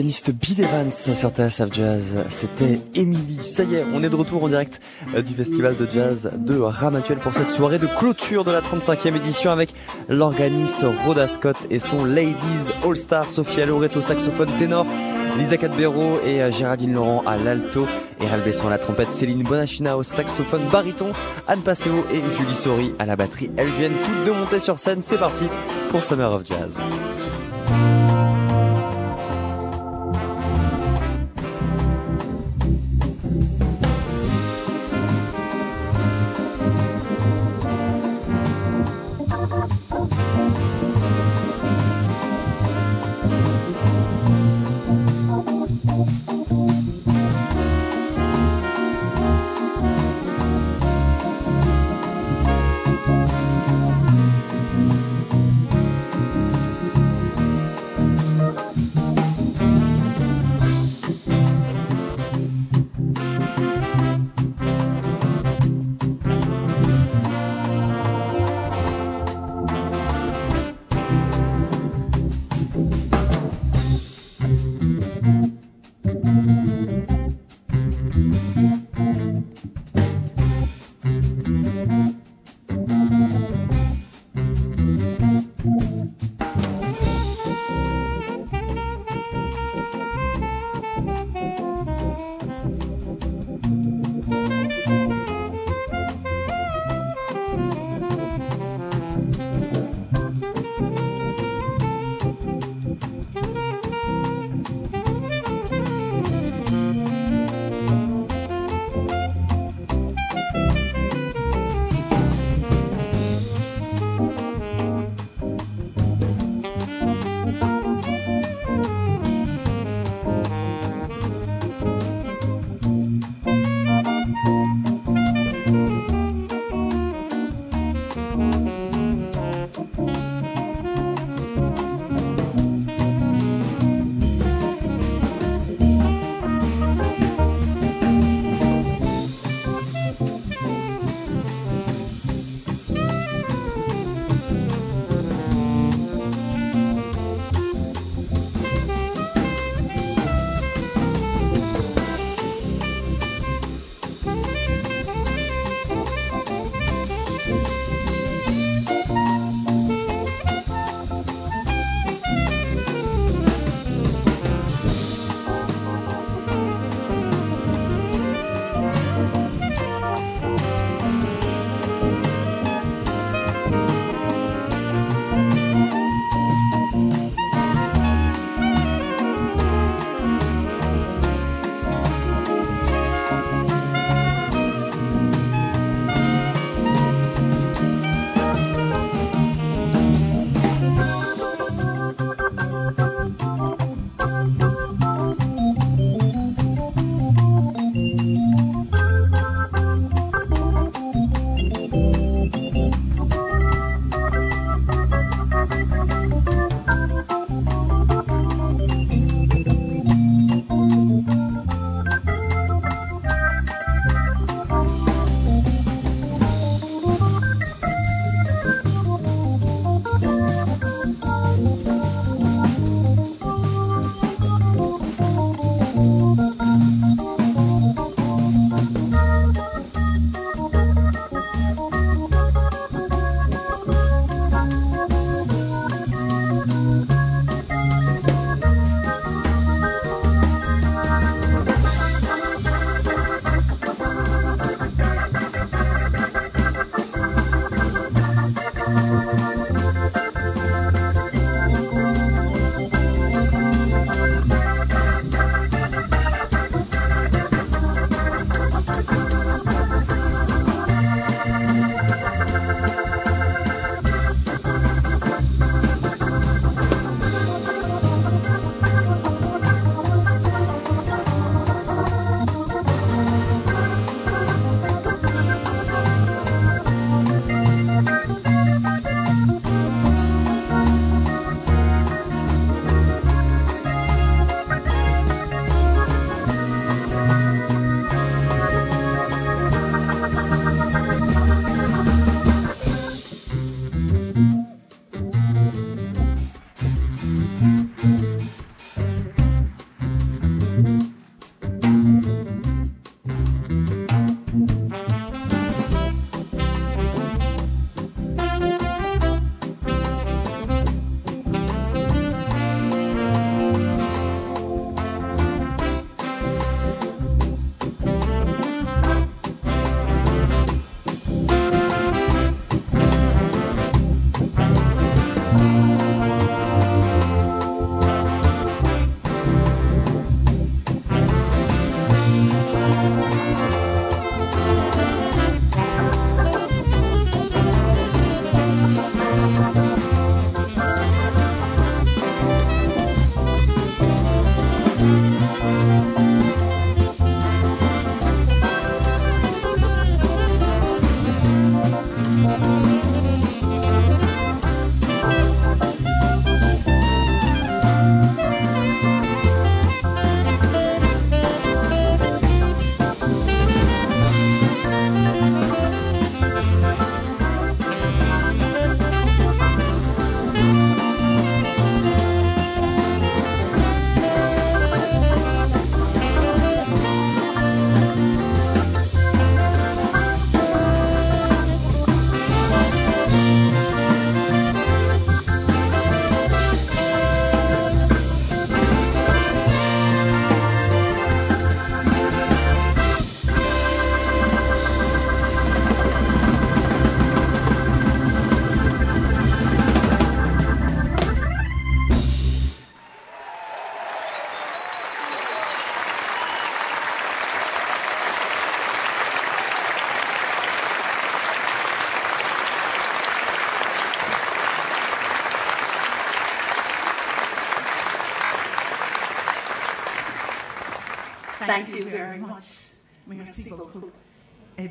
Pianiste 0.00 0.30
Bill 0.30 0.62
Evans 0.62 0.90
sur 0.90 1.28
TSF 1.28 1.70
Jazz. 1.72 2.24
C'était 2.30 2.80
Emily. 2.94 3.36
Ça 3.42 3.64
y 3.64 3.74
est, 3.74 3.84
on 3.84 4.02
est 4.02 4.08
de 4.08 4.16
retour 4.16 4.42
en 4.42 4.48
direct 4.48 4.80
euh, 5.14 5.20
du 5.20 5.34
festival 5.34 5.76
de 5.76 5.86
jazz 5.86 6.30
de 6.38 6.58
Ramatuel 6.58 7.18
pour 7.18 7.34
cette 7.34 7.50
soirée 7.50 7.78
de 7.78 7.86
clôture 7.86 8.42
de 8.42 8.50
la 8.50 8.62
35e 8.62 9.14
édition 9.14 9.50
avec 9.50 9.74
l'organiste 10.08 10.86
Rhoda 11.04 11.28
Scott 11.28 11.58
et 11.68 11.78
son 11.78 12.06
Ladies 12.06 12.70
All 12.82 12.96
Star, 12.96 13.28
Sophia 13.28 13.66
Loreto 13.66 14.00
saxophone 14.00 14.48
ténor, 14.58 14.86
Lisa 15.38 15.58
Cadbero 15.58 16.18
et 16.24 16.40
euh, 16.40 16.50
Géraldine 16.50 16.94
Laurent 16.94 17.22
à 17.26 17.36
l'alto 17.36 17.86
et 18.22 18.42
Besson 18.42 18.68
à 18.68 18.70
la 18.70 18.78
trompette, 18.78 19.12
Céline 19.12 19.42
Bonachina 19.42 19.98
au 19.98 20.02
saxophone 20.02 20.66
baryton, 20.72 21.10
Anne 21.46 21.60
Passeo 21.60 22.06
et 22.10 22.22
Julie 22.30 22.54
Sori 22.54 22.94
à 22.98 23.04
la 23.04 23.16
batterie. 23.16 23.50
Elles 23.58 23.68
viennent 23.78 23.98
toutes 24.02 24.24
de 24.24 24.30
monter 24.30 24.60
sur 24.60 24.78
scène. 24.78 25.02
C'est 25.02 25.18
parti 25.18 25.44
pour 25.90 26.02
Summer 26.02 26.32
of 26.32 26.46
Jazz. 26.46 26.80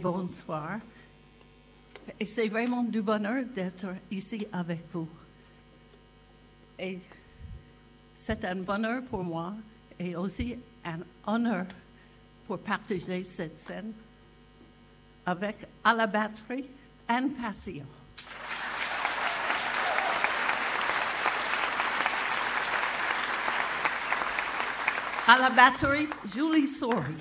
Bonsoir. 0.02 0.80
C'est 2.26 2.47
vraiment 2.47 2.84
du 2.84 3.02
bonheur 3.02 3.43
d'être 3.45 3.88
ici 4.10 4.47
avec 4.52 4.80
vous. 4.91 5.08
C'est 8.16 8.45
un 8.45 8.56
bonheur 8.56 9.04
pour 9.04 9.24
moi 9.24 9.54
et 10.00 10.16
aussi 10.16 10.58
un 10.84 11.00
honneur 11.28 11.66
pour 12.47 12.60
partager 12.60 13.24
cette 13.24 13.60
scène 13.60 13.93
avec 15.26 15.68
à 15.84 15.93
la 15.93 16.08
batterie 16.08 16.66
Anne 17.08 17.32
Passion. 17.32 17.86
Julie 26.26 26.68
Sori. 26.68 27.14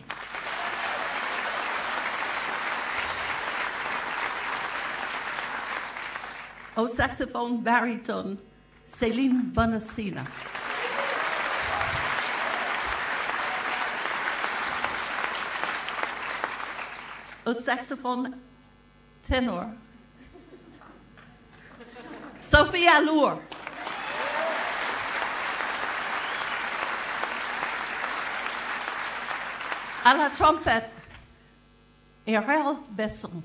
Au 6.78 6.86
saxophone 6.86 7.60
baritone, 7.60 8.36
Céline 8.86 9.42
Bonacina. 9.52 10.22
Au 17.44 17.54
saxophone 17.54 18.36
ténor, 19.22 19.64
Sophie 22.40 22.86
Allour. 22.86 23.40
À 30.04 30.14
la 30.16 30.30
trompette, 30.30 30.90
Erel 32.24 32.76
Besson. 32.90 33.42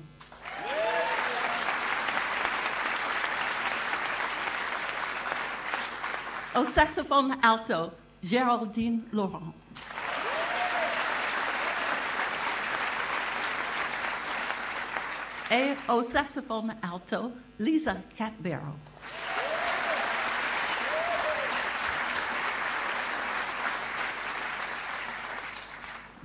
Au 6.56 6.64
saxophone 6.66 7.36
alto, 7.42 7.90
Géraldine 8.22 9.02
Laurent. 9.12 9.52
Et 15.50 15.74
au 15.88 16.04
saxophone 16.04 16.76
alto, 16.80 17.32
Lisa 17.58 17.96
Catbarrow. 18.16 18.76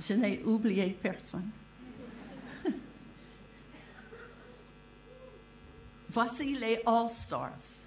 Je 0.00 0.14
n'ai 0.14 0.42
oublié 0.44 0.96
personne. 1.02 1.50
Voici 6.08 6.54
les 6.54 6.80
All-Stars. 6.86 7.79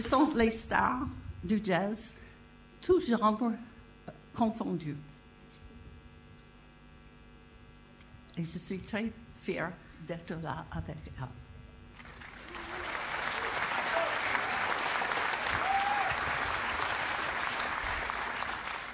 Ce 0.00 0.08
sont 0.08 0.32
les 0.36 0.52
stars 0.52 1.08
du 1.42 1.60
jazz, 1.60 2.14
tous 2.80 3.04
genres 3.10 3.50
confondus. 4.32 4.94
Et 8.36 8.44
je 8.44 8.58
suis 8.60 8.78
très 8.78 9.10
fière 9.42 9.72
d'être 10.06 10.40
là 10.40 10.64
avec 10.70 10.98
elles. 11.04 11.26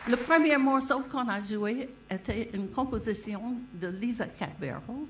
Le 0.09 0.17
premier 0.17 0.57
morceau 0.57 1.01
qu'on 1.01 1.29
a 1.29 1.45
joué 1.45 1.91
était 2.09 2.49
une 2.55 2.71
composition 2.71 3.59
de 3.75 3.89
Lisa 3.89 4.25
Cadbarrow. 4.25 5.07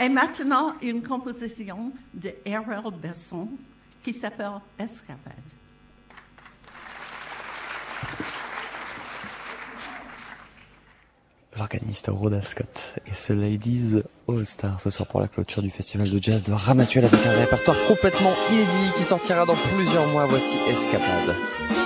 Et 0.00 0.08
maintenant, 0.08 0.74
une 0.82 1.02
composition 1.02 1.92
de 2.12 2.30
R.L. 2.46 2.92
Besson 3.00 3.48
qui 4.02 4.12
s'appelle 4.12 4.60
Escapade. 4.78 5.32
L'organiste 11.56 12.10
Rhoda 12.12 12.42
Scott 12.42 12.96
et 13.06 13.14
ce 13.14 13.32
Ladies 13.32 14.02
All 14.28 14.44
Star 14.44 14.80
ce 14.80 14.90
soir 14.90 15.08
pour 15.08 15.20
la 15.20 15.28
clôture 15.28 15.62
du 15.62 15.70
festival 15.70 16.10
de 16.10 16.20
jazz 16.20 16.42
de 16.42 16.52
Ramatuel 16.52 17.04
avec 17.04 17.24
un 17.24 17.30
répertoire 17.30 17.76
complètement 17.86 18.32
inédit 18.50 18.92
qui 18.96 19.04
sortira 19.04 19.46
dans 19.46 19.54
plusieurs 19.54 20.08
mois. 20.08 20.26
Voici 20.26 20.58
Escapade. 20.68 21.83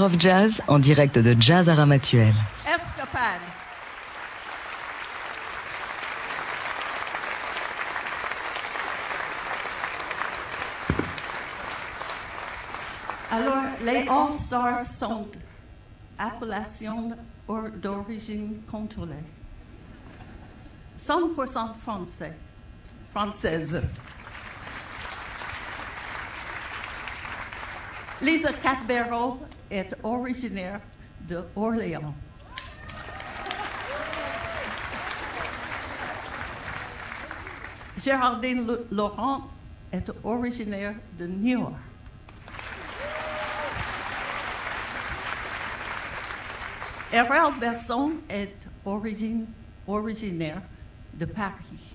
Of 0.00 0.16
Jazz 0.18 0.62
en 0.68 0.78
direct 0.78 1.18
de 1.18 1.36
Jazz 1.38 1.68
à 1.68 1.74
Ramatuel. 1.74 2.32
Escapade. 2.66 3.40
Alors, 13.30 13.64
les 13.82 14.06
All-Stars 14.08 14.86
sont 14.86 15.28
appellations 16.18 17.16
or- 17.48 17.70
d'origine 17.74 18.60
contrôlée. 18.70 19.14
100% 21.00 21.74
français, 21.74 22.32
française. 23.10 23.82
Lisa 28.20 28.52
Catbero 28.52 29.40
est 29.72 29.94
originaire 30.02 30.80
de 31.28 31.42
Orléans. 31.56 32.14
Géraldine 37.98 38.66
Le- 38.66 38.86
Laurent 38.90 39.48
est 39.92 40.10
originaire 40.24 40.94
de 41.18 41.26
York. 41.26 41.74
Errol 47.12 47.54
Besson 47.60 48.12
est 48.28 48.66
origine- 48.84 49.46
originaire 49.86 50.62
de 51.14 51.26
Paris. 51.26 51.94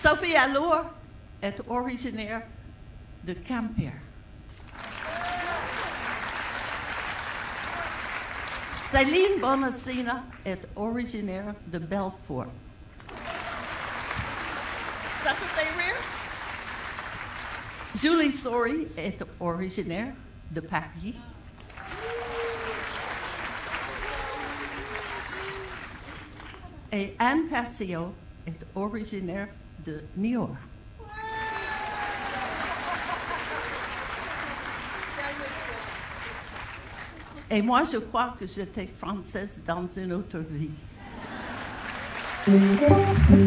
Sophie 0.00 0.34
Allour 0.36 0.84
est 1.42 1.60
originaire 1.68 2.42
de 3.24 3.34
Quimper. 3.34 3.92
Céline 8.90 9.40
Bonacina 9.40 10.22
est 10.44 10.68
originaire 10.76 11.54
de 11.66 11.78
Belfort. 11.78 12.52
Ça 15.24 15.30
te 15.30 15.44
fait 15.54 15.82
rire? 15.82 15.96
Julie 17.94 18.32
Sori 18.32 18.88
est 18.96 19.24
originaire 19.40 20.12
de 20.50 20.60
Paris. 20.60 21.14
Et 26.92 27.16
Anne 27.18 27.48
Passio 27.48 28.14
est 28.46 28.66
originaire 28.74 29.48
de 29.84 30.02
New 30.16 30.32
York. 30.32 30.71
Et 37.54 37.60
moi, 37.60 37.82
je 37.84 37.98
crois 37.98 38.34
que 38.40 38.46
j'étais 38.46 38.86
française 38.86 39.62
dans 39.66 39.86
une 39.86 40.14
autre 40.14 40.38
vie. 40.38 40.70
Mm-hmm. 42.48 43.42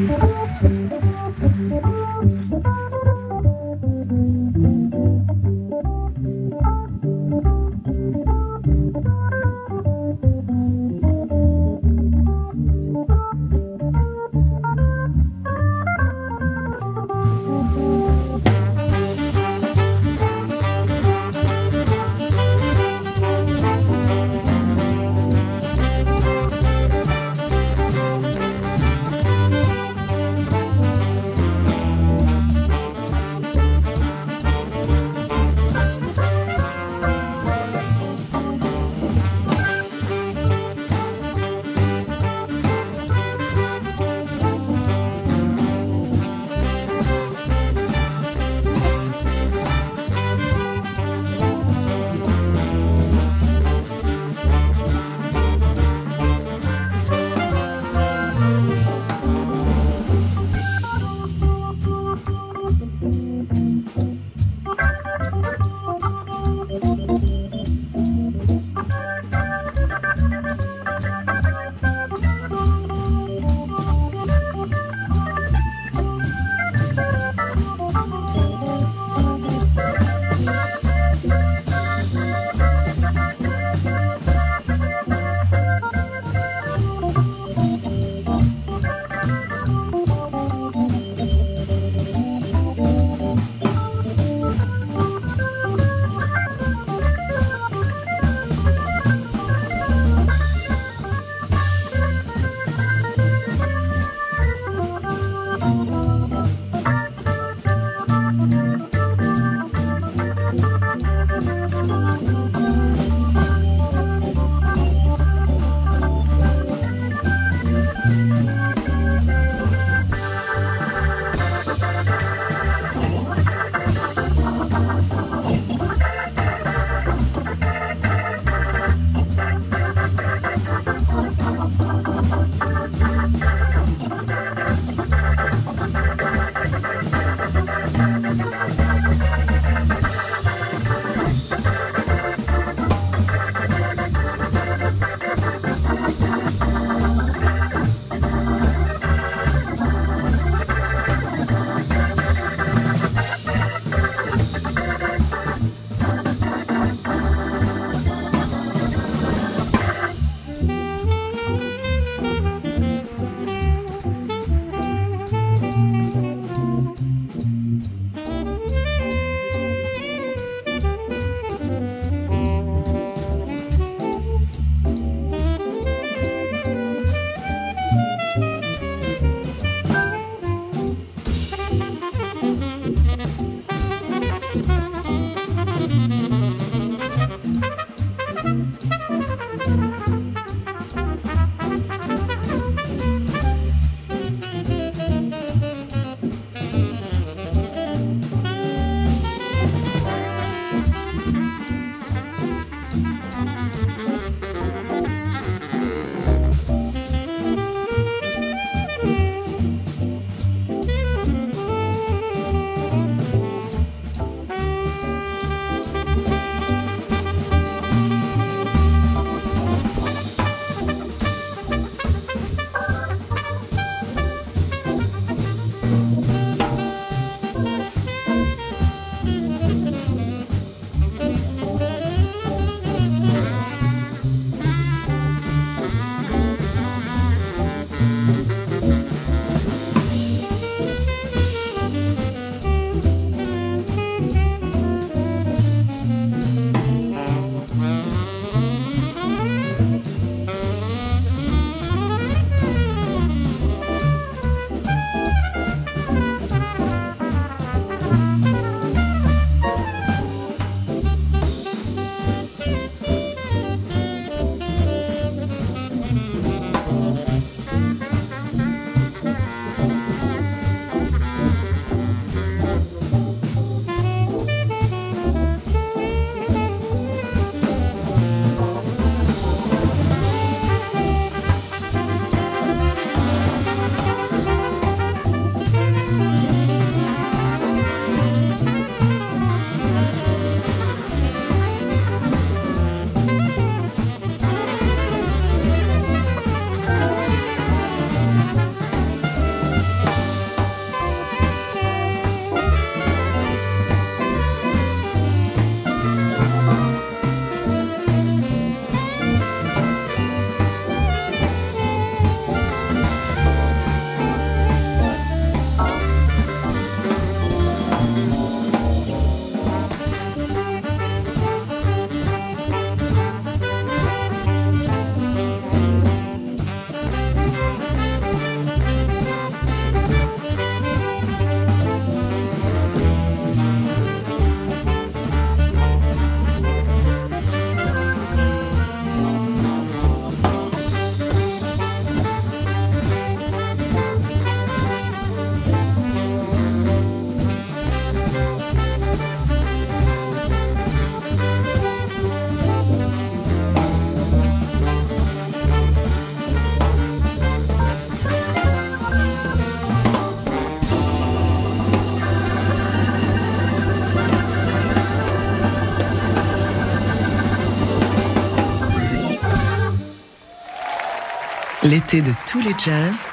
L'été 371.96 372.22
de 372.22 372.34
tous 372.46 372.60
les 372.60 372.78
jazz. 372.78 373.26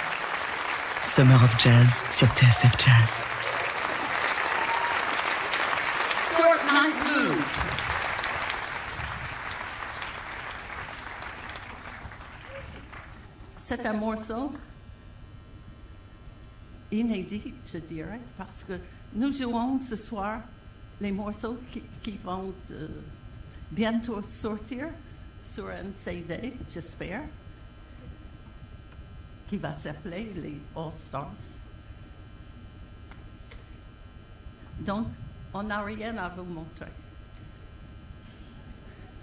Summer 1.00 1.34
of 1.42 1.58
Jazz 1.58 2.00
sur 2.12 2.28
TSF 2.28 2.70
Jazz. 2.78 3.24
C'est 13.56 13.84
un 13.84 13.94
morceau 13.94 14.52
inédit, 16.92 17.52
je 17.66 17.78
dirais, 17.78 18.20
parce 18.38 18.62
que 18.62 18.74
nous 19.12 19.32
jouons 19.32 19.80
ce 19.80 19.96
soir 19.96 20.40
les 21.00 21.10
morceaux 21.10 21.58
qui, 21.72 21.82
qui 22.00 22.16
vont 22.16 22.54
euh, 22.70 22.86
bientôt 23.72 24.22
sortir 24.22 24.86
sur 25.52 25.66
un 25.66 25.92
CD, 25.92 26.54
j'espère, 26.72 27.22
qui 29.52 29.58
va 29.58 29.74
s'appeler 29.74 30.32
les 30.34 30.58
All 30.74 30.90
Stars. 30.94 31.58
Donc, 34.80 35.08
on 35.52 35.62
n'a 35.64 35.82
rien 35.82 36.16
à 36.16 36.30
vous 36.30 36.44
montrer. 36.44 36.90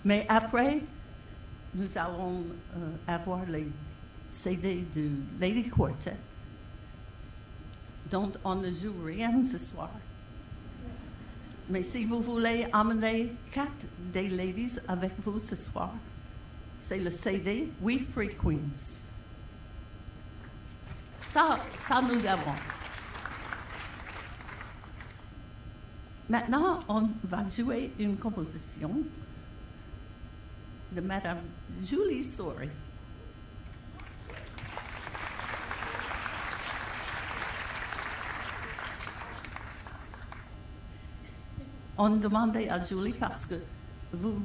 Mais 0.05 0.27
après, 0.29 0.83
nous 1.73 1.87
allons 1.95 2.45
euh, 2.77 2.91
avoir 3.07 3.43
les 3.47 3.71
CD 4.29 4.85
du 4.93 5.09
Lady 5.39 5.67
Quartet, 5.67 6.19
dont 8.11 8.31
on 8.43 8.57
ne 8.57 8.71
joue 8.71 9.03
rien 9.03 9.43
ce 9.43 9.57
soir. 9.57 9.89
Mais 11.71 11.81
si 11.81 12.05
vous 12.05 12.21
voulez 12.21 12.67
amener 12.71 13.33
quatre 13.51 13.87
des 14.13 14.29
ladies 14.29 14.77
avec 14.87 15.13
vous 15.21 15.39
ce 15.39 15.55
soir, 15.55 15.91
c'est 16.83 16.99
le 16.99 17.09
CD 17.09 17.71
We 17.81 17.99
Free 18.03 18.29
Queens. 18.29 19.08
Ça, 21.31 21.59
ça 21.77 22.01
nous 22.01 22.25
avons. 22.25 22.55
Maintenant, 26.27 26.79
on 26.87 27.09
va 27.23 27.43
jouer 27.49 27.91
une 27.99 28.17
composition 28.17 29.01
de 30.91 31.01
Madame 31.01 31.39
Julie 31.81 32.23
Sorry. 32.23 32.69
On 41.97 42.09
demandait 42.17 42.69
à 42.69 42.83
Julie 42.83 43.13
parce 43.13 43.45
que 43.45 43.55
vous, 44.13 44.41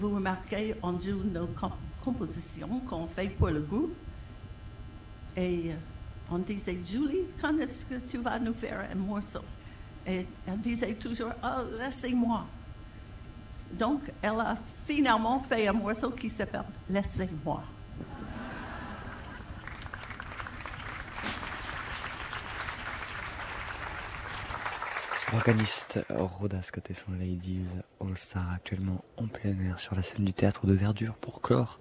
remarquez, 0.00 0.74
on 0.82 0.98
joue 0.98 1.22
nos 1.24 1.46
com- 1.48 1.70
compositions 2.02 2.80
qu'on 2.80 3.06
fait 3.06 3.28
pour 3.28 3.48
le 3.48 3.60
groupe. 3.60 3.94
Et 5.36 5.70
euh, 5.70 5.74
on 6.30 6.38
disait, 6.38 6.78
Julie, 6.84 7.26
quand 7.40 7.56
est-ce 7.58 7.84
que 7.84 8.00
tu 8.00 8.18
vas 8.18 8.38
nous 8.38 8.54
faire 8.54 8.86
un 8.90 8.94
morceau? 8.94 9.42
Et 10.06 10.26
elle 10.46 10.60
disait 10.60 10.94
toujours, 10.94 11.32
oh, 11.44 11.62
laissez-moi. 11.78 12.46
Donc, 13.72 14.00
elle 14.22 14.40
a 14.40 14.56
finalement 14.86 15.40
fait 15.40 15.66
un 15.66 15.72
morceau 15.72 16.10
qui 16.10 16.30
s'appelle 16.30 16.62
Laissez-moi. 16.88 17.62
L'organiste 25.32 25.98
Rhoda 26.08 26.62
Scott 26.62 26.88
et 26.88 26.94
son 26.94 27.10
Ladies 27.10 27.66
All 28.00 28.16
Star 28.16 28.52
actuellement 28.54 29.04
en 29.16 29.26
plein 29.26 29.58
air 29.58 29.80
sur 29.80 29.96
la 29.96 30.02
scène 30.02 30.24
du 30.24 30.32
théâtre 30.32 30.66
de 30.66 30.72
Verdure 30.72 31.14
pour 31.14 31.42
clore 31.42 31.80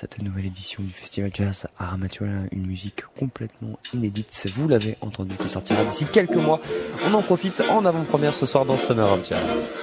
cette 0.00 0.22
nouvelle 0.22 0.46
édition 0.46 0.82
du 0.82 0.90
Festival 0.90 1.30
Jazz 1.34 1.66
à 1.78 1.94
une 2.52 2.66
musique 2.66 3.02
complètement 3.18 3.78
inédite. 3.92 4.46
Vous 4.54 4.66
l'avez 4.66 4.96
entendu 5.02 5.36
qui 5.36 5.46
sortira 5.46 5.84
d'ici 5.84 6.06
quelques 6.10 6.36
mois. 6.36 6.58
On 7.06 7.12
en 7.12 7.20
profite 7.20 7.62
en 7.68 7.84
avant-première 7.84 8.32
ce 8.32 8.46
soir 8.46 8.64
dans 8.64 8.78
Summer 8.78 9.12
of 9.12 9.28
Jazz. 9.28 9.74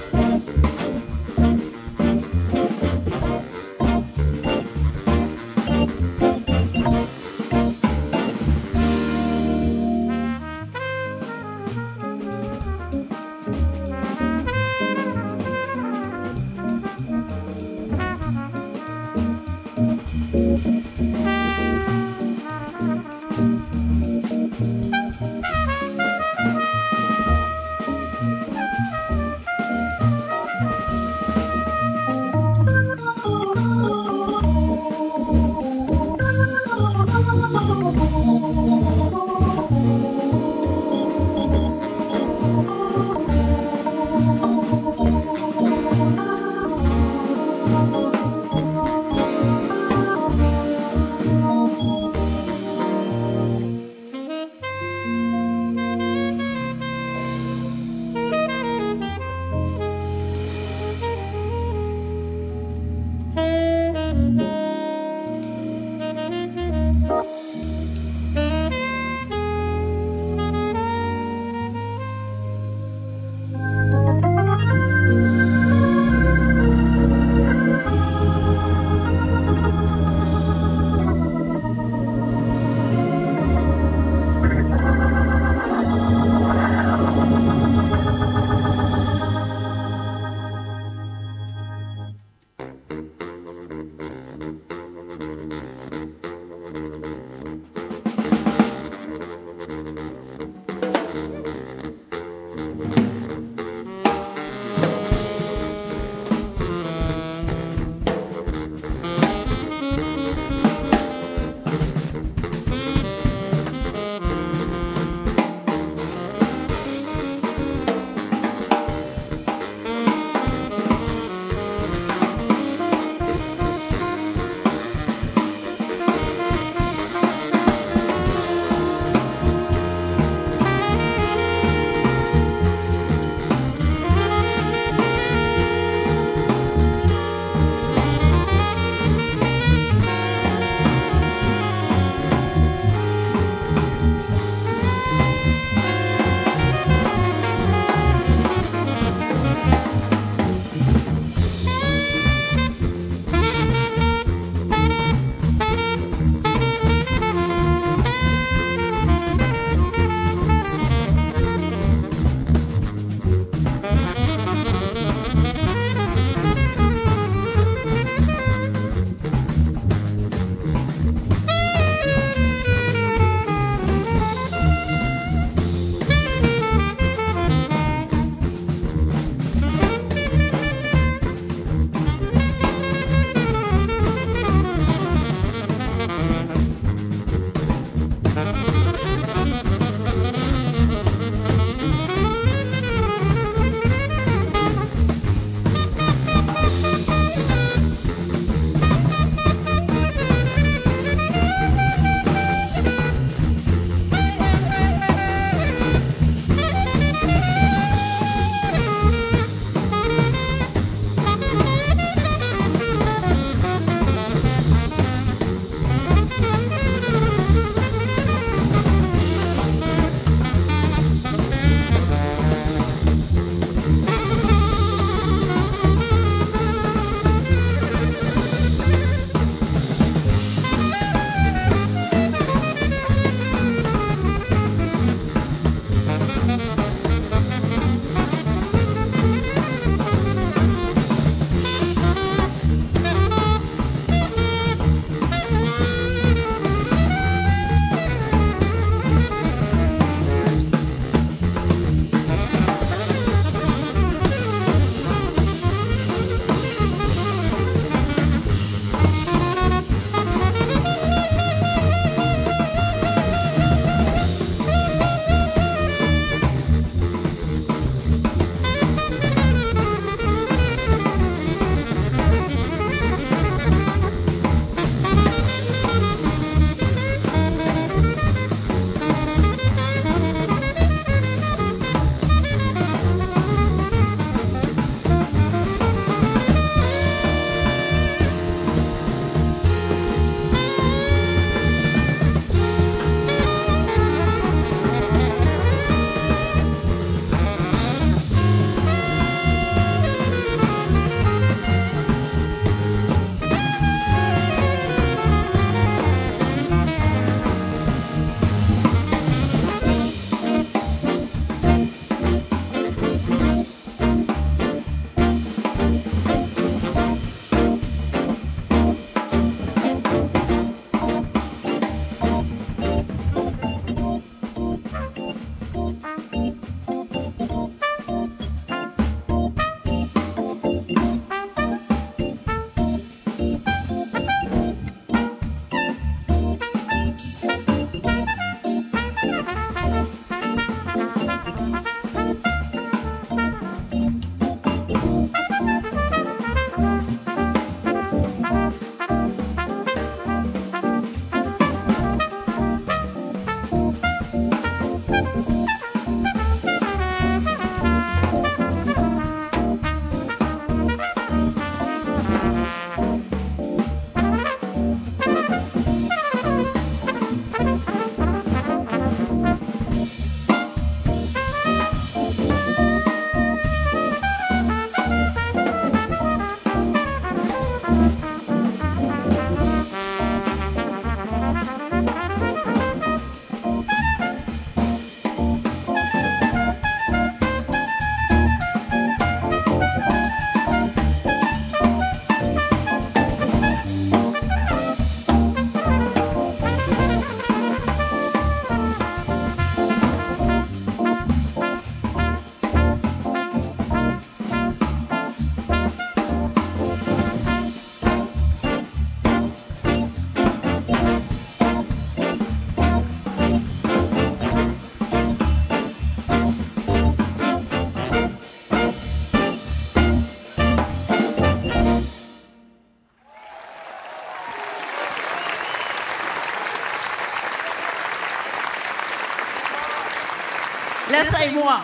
Laissez-moi. 431.47 431.79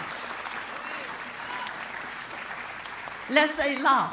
Laissez-la. 3.29 4.12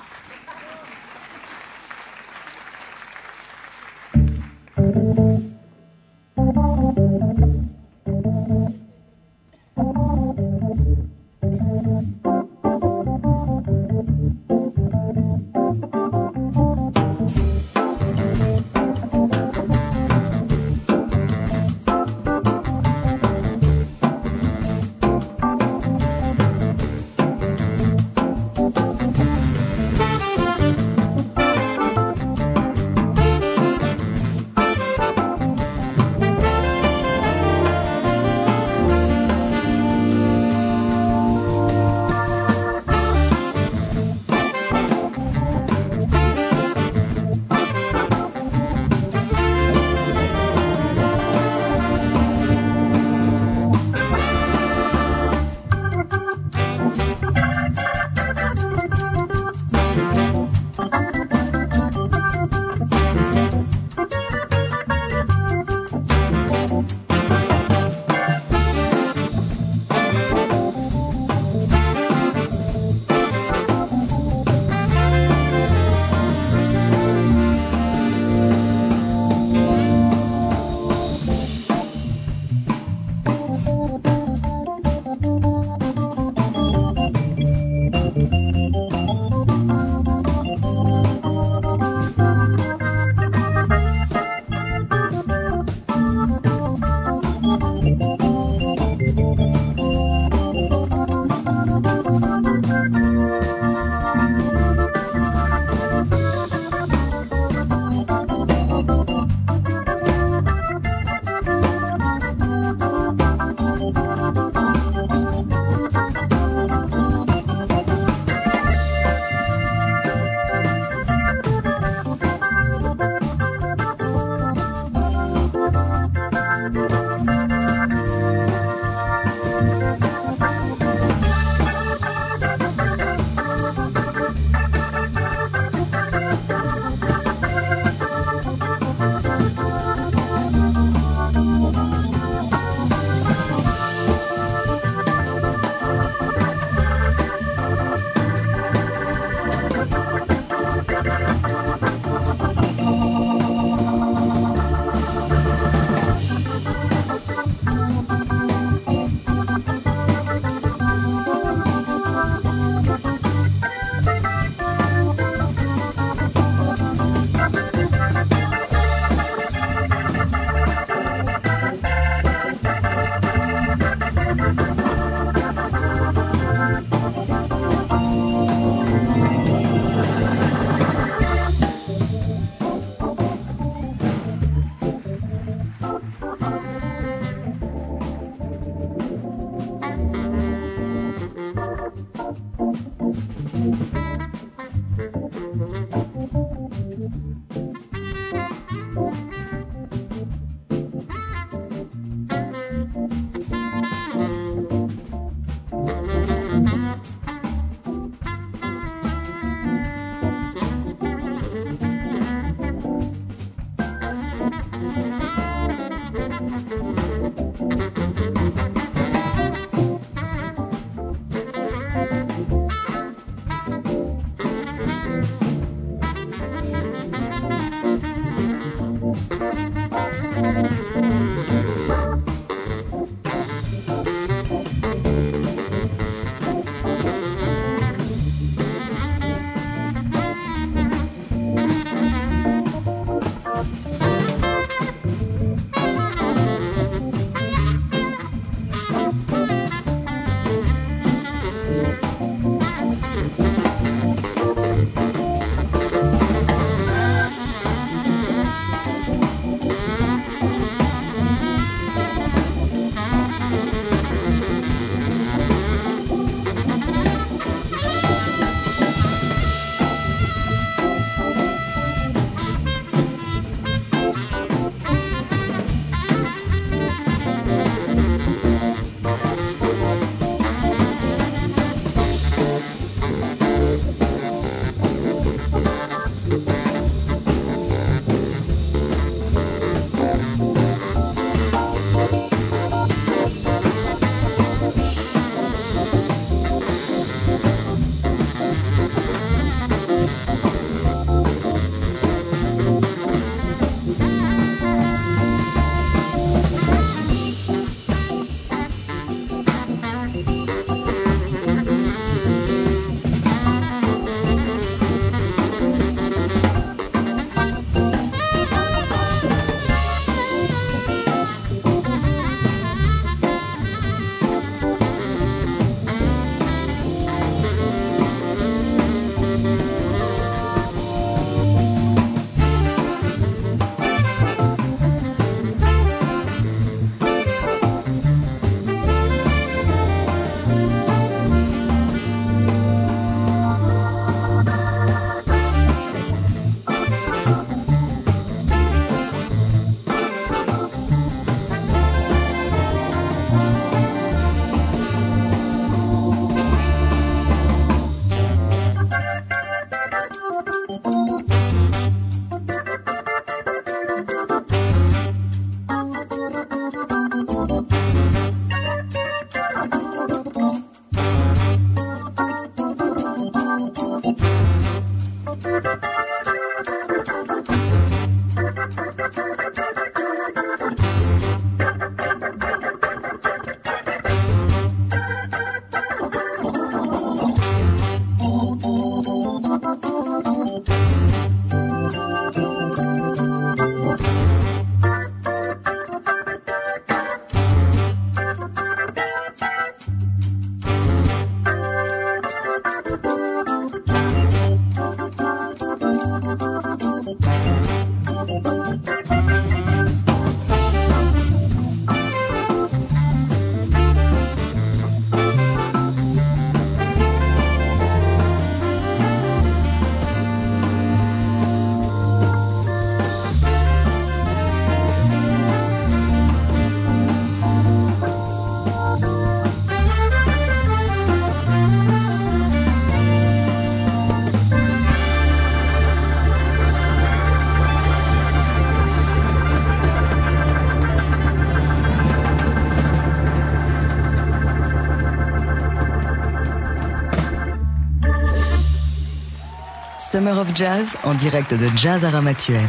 Summer 450.21 450.39
of 450.39 450.55
Jazz 450.55 450.99
en 451.03 451.15
direct 451.15 451.55
de 451.55 451.75
Jazz 451.75 452.05
à 452.05 452.11
Ramatuel. 452.11 452.69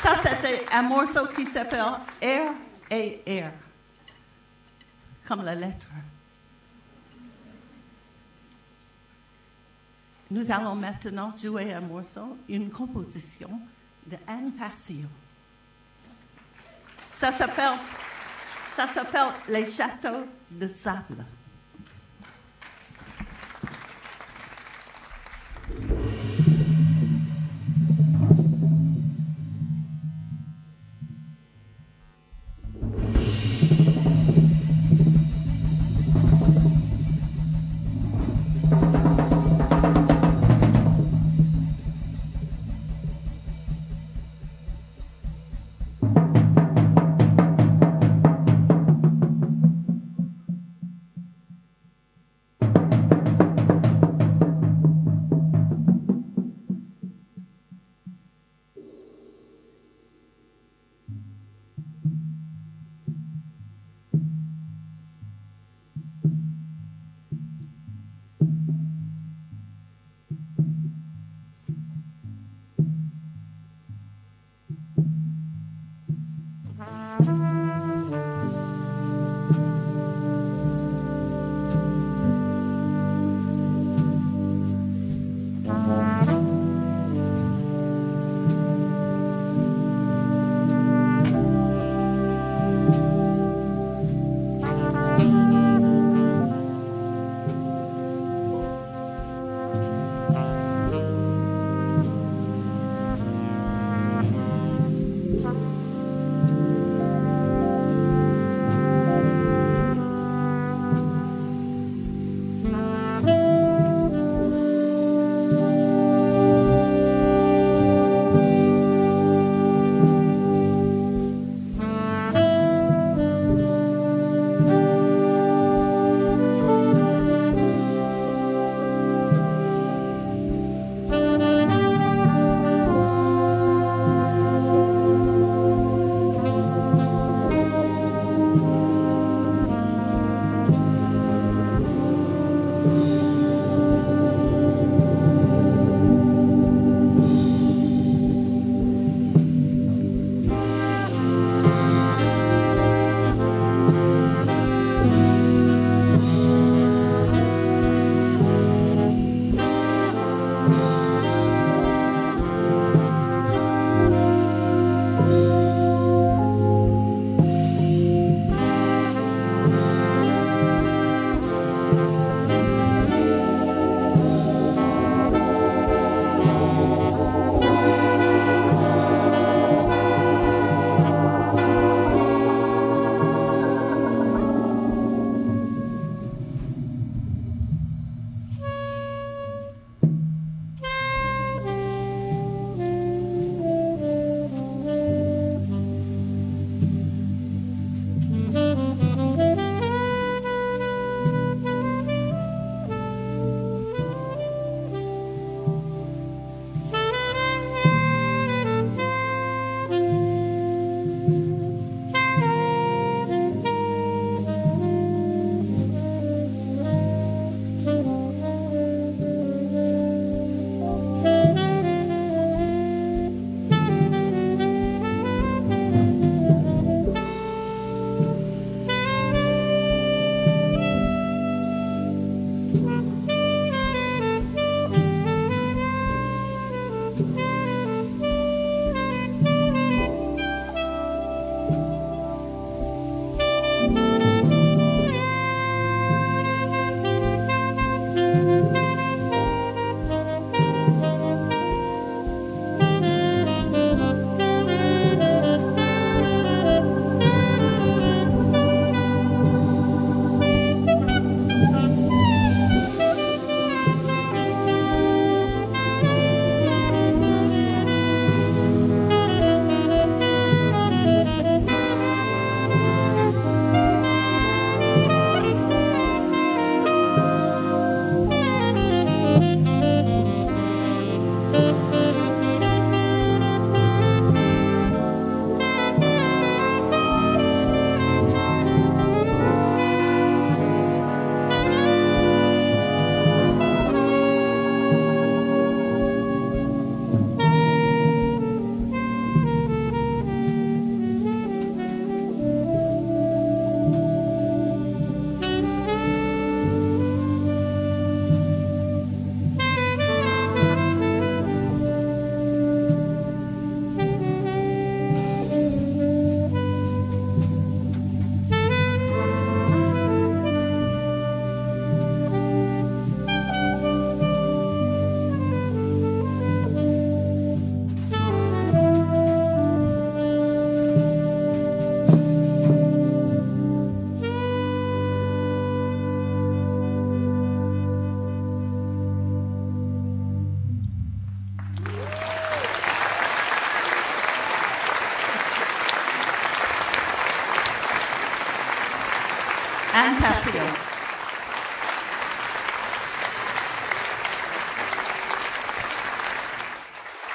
Ça, 0.00 0.14
c'était 0.22 0.66
un 0.72 0.82
morceau 0.82 1.26
qui 1.34 1.44
s'appelle 1.44 1.82
Air 2.20 2.52
et 2.92 3.22
Air, 3.26 3.50
comme 5.26 5.44
la 5.44 5.56
lettre. 5.56 5.88
Nous 10.30 10.48
allons 10.48 10.76
maintenant 10.76 11.34
jouer 11.36 11.74
un 11.74 11.80
morceau, 11.80 12.38
une 12.48 12.70
composition 12.70 13.50
de 14.06 14.16
Anne 14.28 14.52
Passio. 14.52 15.08
Ça 17.18 17.32
s'appelle, 17.32 17.78
ça 18.76 18.86
s'appelle 18.86 19.30
Les 19.48 19.68
Châteaux 19.68 20.24
de 20.52 20.68
Sable. 20.68 21.24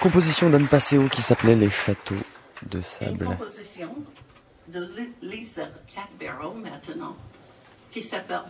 Composition 0.03 0.49
d'Anne 0.49 0.67
Passeo 0.67 1.07
qui 1.07 1.21
s'appelait 1.21 1.55
Les 1.55 1.69
Châteaux 1.69 2.15
de 2.69 2.77
Une 2.79 2.83
Sable. 2.83 3.25
composition 3.25 3.95
de 4.67 4.83
Li- 4.97 5.13
Lisa 5.21 5.63
Catbarrow 5.87 6.55
maintenant, 6.55 7.15
qui 7.89 8.03
s'appelle 8.03 8.41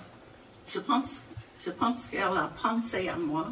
Je 0.68 0.80
pense, 0.80 1.22
je 1.64 1.70
pense 1.70 2.08
qu'elle 2.08 2.24
a 2.24 2.52
pensé 2.60 3.08
à 3.08 3.16
moi. 3.18 3.48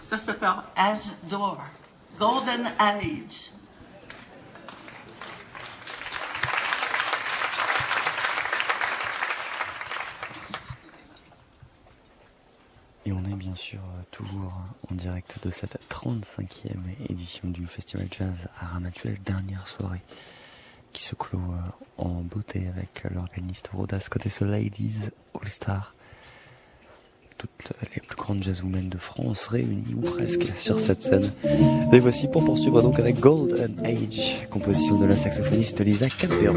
Ça 0.00 0.18
s'appelle 0.18 0.54
Âge 0.78 1.12
d'or, 1.28 1.60
Golden 2.18 2.66
Age. 2.78 3.50
Et 13.06 13.12
on 13.12 13.22
est 13.24 13.32
bien 13.54 13.62
sûr 13.62 13.78
euh, 13.78 14.02
toujours 14.10 14.52
en 14.90 14.94
direct 14.96 15.36
de 15.44 15.50
cette 15.50 15.78
35e 15.88 16.72
édition 17.08 17.46
du 17.48 17.68
Festival 17.68 18.08
Jazz 18.10 18.48
à 18.60 18.66
Ramatuel, 18.66 19.16
dernière 19.24 19.68
soirée 19.68 20.02
qui 20.92 21.04
se 21.04 21.14
clôt 21.14 21.38
euh, 21.38 22.02
en 22.02 22.22
beauté 22.22 22.66
avec 22.66 23.04
l'organiste 23.14 23.68
Rodas 23.72 24.08
côté 24.10 24.28
ce 24.28 24.44
Ladies 24.44 25.10
All 25.40 25.48
Star. 25.48 25.94
Toutes 27.38 27.72
les 27.94 28.00
plus 28.00 28.16
grandes 28.16 28.42
jazzwomen 28.42 28.88
de 28.88 28.98
France 28.98 29.46
réunies 29.46 29.94
ou 29.94 30.00
presque 30.00 30.48
sur 30.56 30.80
cette 30.80 31.02
scène. 31.02 31.30
Les 31.92 32.00
voici 32.00 32.26
pour 32.26 32.44
poursuivre 32.44 32.82
donc 32.82 32.98
avec 32.98 33.20
Golden 33.20 33.78
Age, 33.86 34.48
composition 34.50 34.98
de 34.98 35.04
la 35.04 35.16
saxophoniste 35.16 35.80
Lisa 35.80 36.08
Capero. 36.08 36.56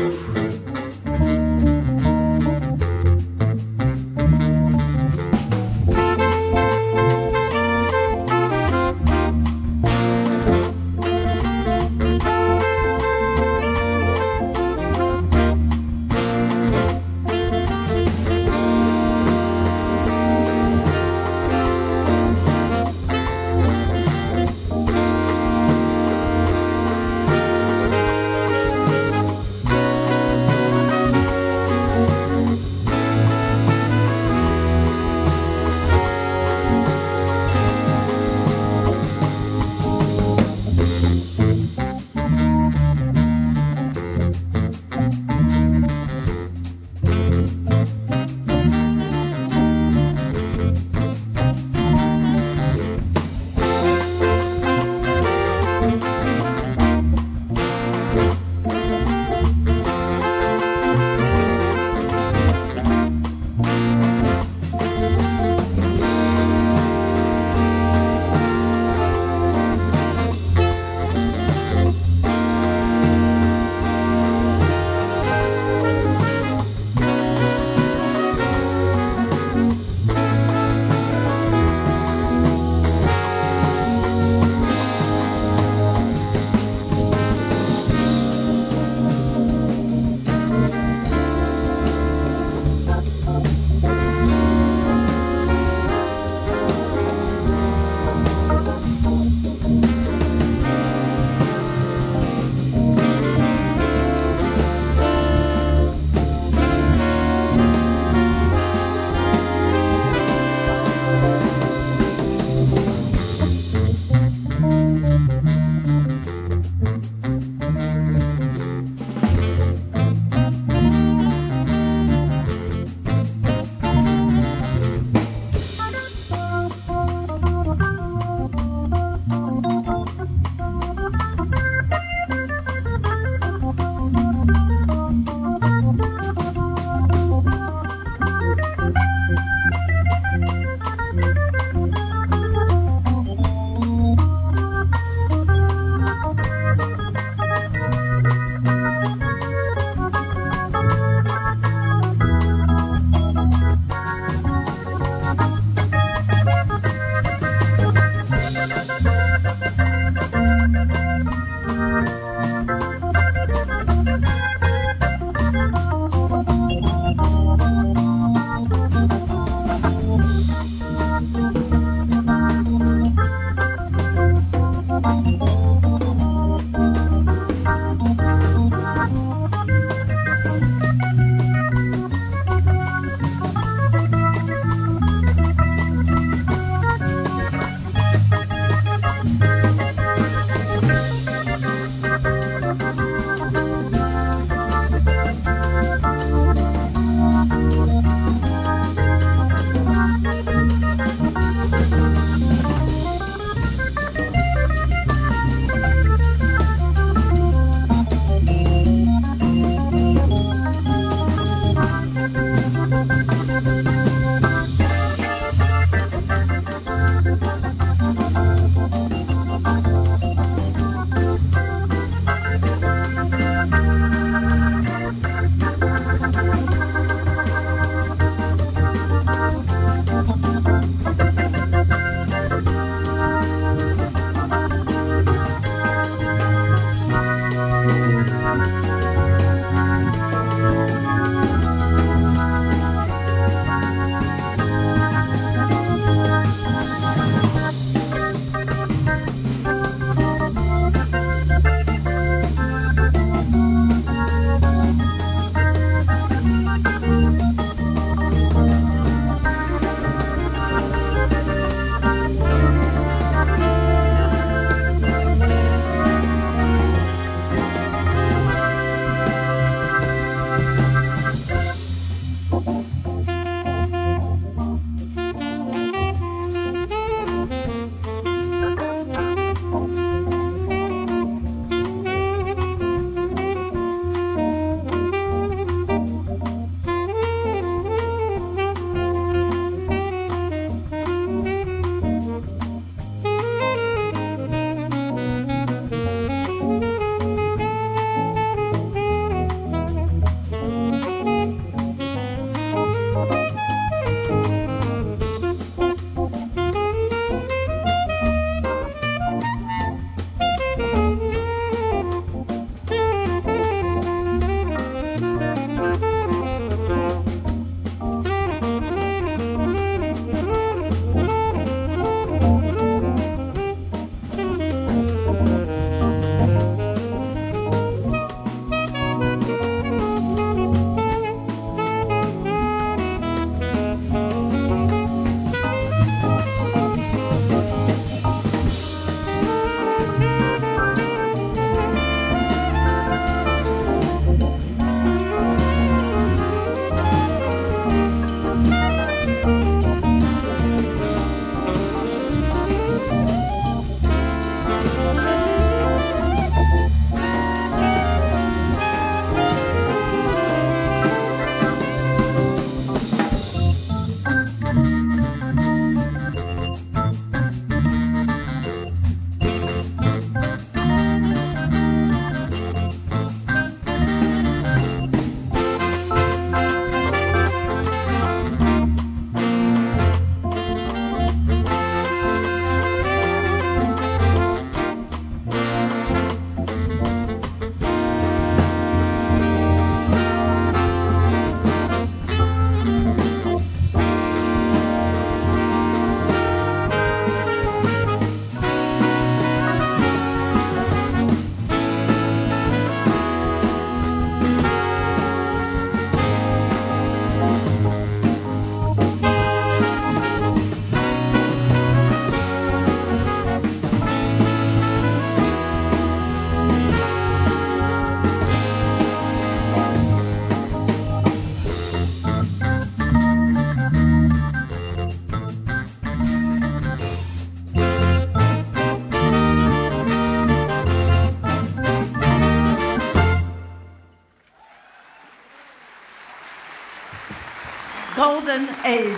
Et 438.89 439.11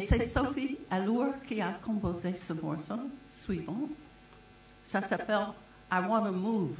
c'est 0.00 0.26
Sophie 0.26 0.78
Allour 0.90 1.34
qui 1.46 1.60
a 1.60 1.72
composé 1.84 2.34
ce 2.34 2.54
morceau 2.54 2.94
suivant. 3.28 3.82
Ça 4.82 5.02
s'appelle 5.02 5.48
I 5.92 5.98
Wanna 6.08 6.30
Move. 6.30 6.78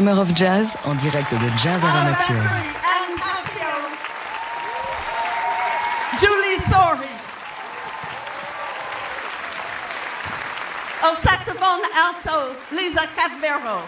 Summer 0.00 0.18
of 0.18 0.32
Jazz 0.32 0.78
en 0.86 0.96
direct 0.96 1.30
de 1.30 1.50
Jazz 1.62 1.84
Aramatuel. 1.84 2.38
Alan 2.38 3.16
Pasio. 3.18 3.72
Julie 6.20 6.58
Sorry. 6.72 7.14
Au 11.02 11.14
saxophone 11.16 11.84
alto, 12.06 12.56
Lisa 12.72 13.02
Cadvero. 13.14 13.82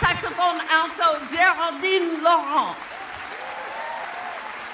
Saxophone 0.00 0.60
alto, 0.80 1.24
Géraldine 1.30 2.20
Laurent. 2.24 2.74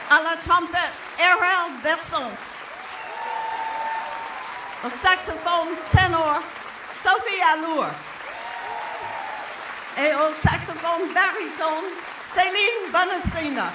À 0.09 0.23
la 0.23 0.37
trompette, 0.47 0.95
Errol 1.19 1.71
Besson. 1.83 2.31
Au 4.85 4.91
saxophone 5.03 5.77
ténor, 5.91 6.41
Sophie 7.05 7.43
Allour. 7.53 7.89
Au 10.23 10.33
saxophone 10.41 11.13
baryton, 11.13 11.83
Céline 12.33 12.93
Bonacina. 12.93 13.73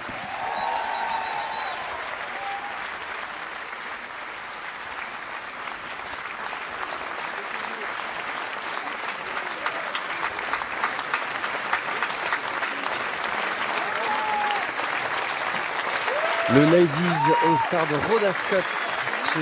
Le 16.54 16.66
Ladies 16.72 17.34
All 17.46 17.58
Star 17.58 17.86
de 17.88 17.96
Rhoda 18.08 18.32
Scott 18.32 18.64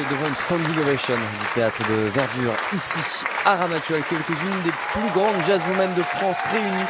devant 0.04 0.28
une 0.28 0.36
standing 0.36 0.80
ovation 0.80 1.16
du 1.16 1.48
théâtre 1.54 1.80
de 1.90 2.10
Verdure 2.10 2.54
ici 2.74 3.24
à 3.46 3.56
Ramatuel. 3.56 4.02
Quelques-unes 4.10 4.62
des 4.64 4.74
plus 4.92 5.10
grandes 5.14 5.42
jazzwomen 5.46 5.94
de 5.94 6.04
France 6.04 6.44
réunies 6.52 6.90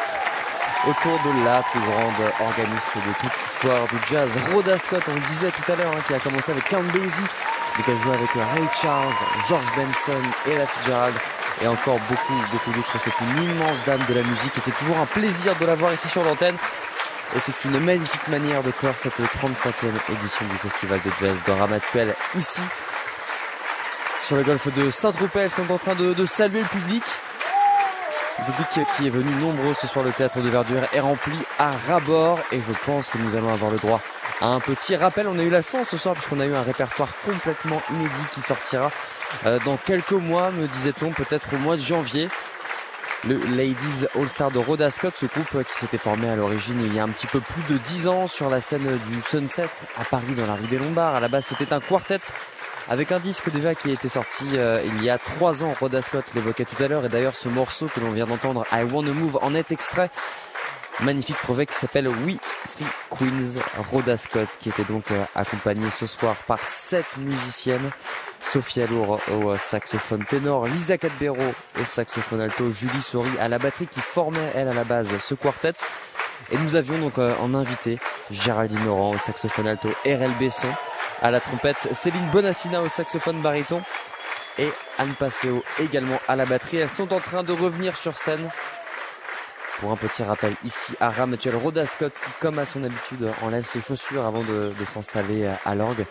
autour 0.88 1.20
de 1.26 1.46
la 1.46 1.62
plus 1.64 1.80
grande 1.80 2.48
organiste 2.48 2.96
de 2.96 3.14
toute 3.20 3.44
l'histoire 3.44 3.88
du 3.88 3.98
jazz. 4.10 4.32
Rhoda 4.54 4.78
Scott, 4.78 5.04
on 5.10 5.14
le 5.14 5.22
disait 5.22 5.52
tout 5.52 5.72
à 5.72 5.76
l'heure, 5.76 5.92
hein, 5.92 6.02
qui 6.08 6.14
a 6.14 6.20
commencé 6.20 6.52
avec 6.52 6.68
Count 6.68 6.84
Basie, 6.94 7.22
mais 7.78 7.84
qui 7.84 7.92
a 7.92 7.96
joué 8.04 8.14
avec 8.14 8.30
Ray 8.32 8.68
Charles, 8.82 9.14
George 9.48 9.68
Benson, 9.76 10.22
Ella 10.48 10.66
Fitzgerald 10.66 11.16
et 11.62 11.68
encore 11.68 12.00
beaucoup, 12.10 12.42
beaucoup 12.52 12.72
d'autres. 12.72 12.98
C'est 13.04 13.14
une 13.22 13.44
immense 13.44 13.84
dame 13.86 14.02
de 14.10 14.14
la 14.16 14.24
musique 14.24 14.58
et 14.58 14.60
c'est 14.60 14.78
toujours 14.78 14.98
un 15.00 15.06
plaisir 15.06 15.56
de 15.60 15.66
la 15.66 15.76
voir 15.76 15.94
ici 15.94 16.08
sur 16.08 16.24
l'antenne. 16.24 16.56
Et 17.36 17.40
c'est 17.40 17.66
une 17.66 17.80
magnifique 17.80 18.28
manière 18.28 18.62
de 18.64 18.72
clore 18.72 18.98
cette 18.98 19.20
35e 19.20 20.14
édition 20.14 20.46
du 20.46 20.58
Festival 20.58 21.00
de 21.04 21.12
Jazz 21.20 21.38
de 21.46 21.52
Ramatuel 21.52 22.16
ici. 22.36 22.62
Sur 24.26 24.38
le 24.38 24.44
golfe 24.44 24.74
de 24.74 24.90
Saint-Tropez, 24.90 25.42
elles 25.42 25.52
sont 25.52 25.70
en 25.70 25.78
train 25.78 25.94
de, 25.94 26.26
saluer 26.26 26.62
le 26.62 26.66
public. 26.66 27.04
Le 28.40 28.46
public 28.46 28.88
qui 28.98 29.06
est 29.06 29.12
venu 29.12 29.30
nombreux 29.36 29.76
ce 29.80 29.86
soir, 29.86 30.04
le 30.04 30.12
théâtre 30.12 30.42
de 30.42 30.50
Verdure 30.50 30.82
est 30.94 31.00
rempli 31.00 31.38
à 31.60 31.70
ras-bord 31.88 32.40
et 32.52 32.60
je 32.60 32.72
pense 32.88 33.10
que 33.10 33.20
nous 33.20 33.36
allons 33.36 33.54
avoir 33.54 33.70
le 33.70 33.78
droit 33.78 34.02
à 34.42 34.48
un 34.48 34.60
petit 34.60 34.96
rappel. 34.96 35.28
On 35.28 35.38
a 35.38 35.44
eu 35.44 35.52
la 35.52 35.62
chance 35.62 35.90
ce 35.90 35.98
soir 35.98 36.16
puisqu'on 36.16 36.40
a 36.40 36.48
eu 36.48 36.56
un 36.56 36.64
répertoire 36.64 37.10
complètement 37.24 37.80
inédit 37.92 38.26
qui 38.34 38.42
sortira 38.42 38.92
euh, 39.46 39.60
dans 39.64 39.78
quelques 39.78 40.14
mois, 40.14 40.50
me 40.50 40.66
disait-on, 40.66 41.12
peut-être 41.12 41.54
au 41.54 41.58
mois 41.58 41.76
de 41.76 41.82
janvier 41.82 42.28
le 43.28 43.38
Ladies 43.56 44.06
All 44.16 44.28
Star 44.28 44.50
de 44.50 44.58
Rhoda 44.58 44.90
Scott, 44.90 45.14
ce 45.16 45.28
groupe 45.28 45.64
qui 45.64 45.74
s'était 45.74 46.00
formé 46.00 46.30
à 46.30 46.36
l'origine 46.36 46.82
il 46.84 46.96
y 46.96 47.00
a 47.00 47.04
un 47.04 47.10
petit 47.10 47.28
peu 47.28 47.40
plus 47.40 47.62
de 47.70 47.78
10 47.78 48.08
ans 48.08 48.28
sur 48.28 48.50
la 48.50 48.62
scène 48.62 48.88
du 49.08 49.22
Sunset 49.22 49.70
à 50.00 50.04
Paris 50.04 50.34
dans 50.36 50.48
la 50.48 50.56
rue 50.56 50.68
des 50.68 50.78
Lombards. 50.80 51.16
À 51.16 51.20
la 51.20 51.28
base, 51.28 51.46
c'était 51.46 51.74
un 51.74 51.80
quartet 51.80 52.20
avec 52.90 53.12
un 53.12 53.20
disque 53.20 53.50
déjà 53.52 53.76
qui 53.76 53.90
a 53.90 53.94
été 53.94 54.08
sorti 54.08 54.46
euh, 54.56 54.82
il 54.86 55.04
y 55.04 55.10
a 55.10 55.18
3 55.18 55.64
ans. 55.64 55.74
Rhoda 55.80 56.02
Scott 56.02 56.26
l'évoquait 56.36 56.66
tout 56.66 56.82
à 56.84 56.88
l'heure 56.88 57.06
et 57.06 57.10
d'ailleurs 57.10 57.36
ce 57.36 57.50
morceau 57.50 57.88
que 57.88 58.00
l'on 58.00 58.12
vient 58.12 58.26
d'entendre, 58.26 58.66
I 58.72 58.84
Wanna 58.84 59.12
Move, 59.12 59.40
en 59.42 59.56
est 59.56 59.72
extrait. 59.72 60.10
Magnifique 61.02 61.38
projet 61.38 61.66
qui 61.66 61.74
s'appelle 61.74 62.08
We 62.08 62.38
Free 62.70 62.86
Queens, 63.10 63.60
Rhoda 63.92 64.16
Scott, 64.16 64.48
qui 64.60 64.70
était 64.70 64.86
donc 64.86 65.12
euh, 65.12 65.24
accompagnée 65.36 65.90
ce 65.90 66.06
soir 66.06 66.36
par 66.48 66.60
sept 66.60 67.06
musiciennes. 67.18 67.90
Sophie 68.42 68.84
Allour 68.84 69.20
au 69.34 69.58
saxophone 69.58 70.24
ténor, 70.24 70.68
Lisa 70.68 70.98
Cadbero 71.00 71.36
au 71.82 71.86
saxophone 71.86 72.42
alto, 72.42 72.72
Julie 72.72 73.02
Sori 73.02 73.32
à 73.42 73.48
la 73.48 73.58
batterie 73.58 73.88
qui 73.88 74.00
formait 74.00 74.52
elle 74.54 74.68
à 74.68 74.74
la 74.74 74.84
base 74.84 75.10
ce 75.20 75.34
quartet. 75.34 75.74
Et 76.52 76.58
nous 76.58 76.76
avions 76.76 76.98
donc 77.00 77.18
euh, 77.18 77.34
en 77.42 77.54
invité 77.54 77.98
Géraldine 78.30 78.84
Laurent 78.86 79.12
au 79.12 79.18
saxophone 79.18 79.68
alto, 79.68 79.90
RL 80.06 80.32
Besson 80.40 80.68
à 81.22 81.32
la 81.32 81.40
trompette, 81.40 81.94
Céline 81.94 82.30
Bonassina 82.32 82.82
au 82.82 82.90
saxophone 82.90 83.42
baryton 83.42 83.82
et 84.60 84.70
Anne 84.98 85.14
Passeo 85.18 85.64
également 85.80 86.20
à 86.28 86.36
la 86.36 86.46
batterie. 86.46 86.78
Elles 86.78 86.90
sont 86.90 87.14
en 87.14 87.20
train 87.20 87.44
de 87.44 87.54
revenir 87.54 87.98
sur 87.98 88.18
scène 88.18 88.50
pour 89.80 89.92
un 89.92 89.96
petit 89.96 90.24
rappel 90.24 90.54
ici 90.64 90.94
à 91.00 91.10
Ramatuel 91.10 91.56
Rhoda 91.56 91.86
Scott 91.86 92.14
qui 92.14 92.32
comme 92.40 92.60
à 92.60 92.66
son 92.66 92.84
habitude 92.84 93.30
enlève 93.42 93.66
ses 93.66 93.82
chaussures 93.82 94.26
avant 94.26 94.44
de, 94.44 94.72
de 94.78 94.86
s'installer 94.86 95.52
à 95.66 95.76
l'orgue 95.76 96.06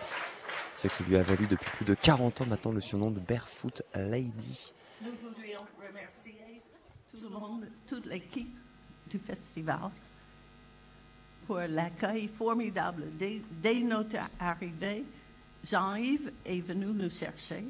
ce 0.73 0.89
qui 0.89 1.05
lui 1.05 1.17
a 1.17 1.23
valu 1.23 1.47
depuis 1.47 1.71
plus 1.71 1.85
de 1.85 1.95
40 1.95 2.43
ans 2.43 2.47
maintenant 2.47 2.73
le 2.73 2.81
surnom 2.81 3.11
de 3.11 3.21
Barefoot 3.21 3.83
Lady. 3.95 4.73
Nous 5.03 5.13
voudrions 5.23 5.61
remercier 5.87 6.63
tout 7.11 7.23
le 7.23 7.31
monde, 7.31 7.67
toute 7.87 8.07
l'équipe 8.07 8.55
du 9.09 9.19
festival 9.19 9.91
pour 11.47 11.59
l'accueil 11.59 12.29
formidable. 12.29 13.05
Dès, 13.19 13.81
notre 13.81 14.17
arrivée, 14.39 15.05
Jean-Yves 15.63 16.33
est 16.45 16.61
venu 16.61 16.87
nous 16.87 17.11
chercher 17.11 17.65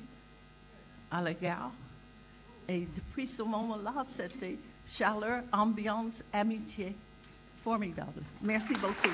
à 1.10 1.22
la 1.22 1.34
gare. 1.34 1.72
Et 2.68 2.86
depuis 2.94 3.28
ce 3.28 3.42
moment-là, 3.42 4.04
c'était 4.16 4.58
chaleur, 4.86 5.42
ambiance, 5.52 6.22
amitié. 6.32 6.96
Formidable. 7.58 8.22
Merci 8.42 8.74
beaucoup. 8.74 9.08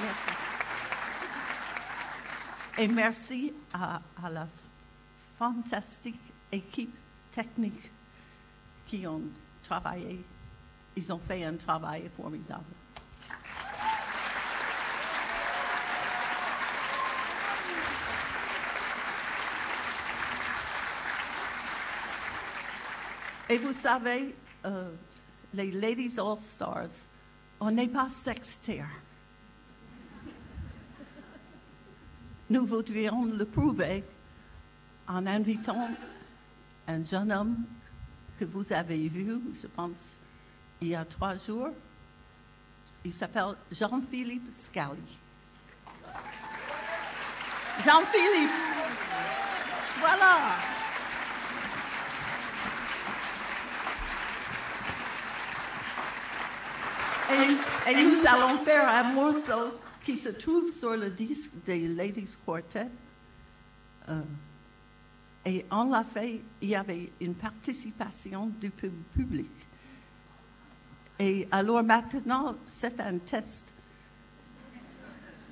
Merci. 0.00 0.30
Et 2.78 2.86
merci 2.86 3.52
à, 3.72 4.00
à 4.22 4.30
la 4.30 4.46
fantastique 5.38 6.20
équipe 6.52 6.94
technique 7.38 7.92
qui 8.84 9.06
ont 9.06 9.22
travaillé. 9.62 10.24
Ils 10.96 11.12
ont 11.12 11.20
fait 11.20 11.44
un 11.44 11.54
travail 11.54 12.08
formidable. 12.08 12.64
Et 23.50 23.56
vous 23.56 23.72
savez, 23.72 24.34
euh, 24.64 24.90
les 25.54 25.70
Ladies 25.70 26.18
All 26.18 26.38
Stars, 26.40 27.06
on 27.60 27.70
n'est 27.70 27.86
pas 27.86 28.08
sectaire. 28.08 28.88
Nous 32.50 32.66
voudrions 32.66 33.24
le 33.26 33.44
prouver 33.44 34.02
en 35.06 35.24
invitant 35.26 35.88
un 36.88 37.04
jeune 37.04 37.30
homme 37.30 37.56
que 38.40 38.44
vous 38.46 38.72
avez 38.72 39.08
vu, 39.08 39.38
je 39.52 39.66
pense, 39.66 40.18
il 40.80 40.88
y 40.88 40.94
a 40.94 41.04
trois 41.04 41.36
jours. 41.36 41.68
Il 43.04 43.12
s'appelle 43.12 43.54
Jean-Philippe 43.70 44.50
Scali. 44.50 45.18
Jean-Philippe, 47.84 48.50
voilà. 50.00 50.38
Et, 57.30 57.90
et 57.90 58.04
nous 58.04 58.26
allons 58.26 58.58
faire 58.58 58.88
un 58.88 59.12
morceau 59.12 59.78
qui 60.02 60.16
se 60.16 60.30
trouve 60.30 60.72
sur 60.72 60.96
le 60.96 61.10
disque 61.10 61.50
des 61.66 61.86
Ladies 61.86 62.34
Quartet. 62.44 62.88
Euh, 64.08 64.22
et 65.48 65.64
on 65.70 65.88
l'a 65.88 66.04
fait, 66.04 66.42
il 66.60 66.68
y 66.68 66.76
avait 66.76 67.10
une 67.22 67.34
participation 67.34 68.48
du 68.60 68.68
pub- 68.68 69.02
public. 69.14 69.50
Et 71.18 71.48
alors 71.50 71.82
maintenant, 71.82 72.54
c'est 72.66 73.00
un 73.00 73.16
test. 73.18 73.72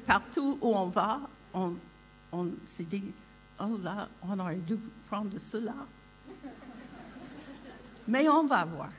Partout 0.06 0.58
où 0.60 0.74
on 0.74 0.88
va, 0.88 1.22
on 1.54 2.52
s'est 2.66 2.84
dit, 2.84 3.10
oh 3.58 3.78
là, 3.82 4.06
on 4.22 4.38
aurait 4.38 4.56
dû 4.56 4.76
prendre 5.06 5.38
cela. 5.38 5.74
Mais 8.06 8.28
on 8.28 8.44
va 8.44 8.64
voir. 8.66 8.90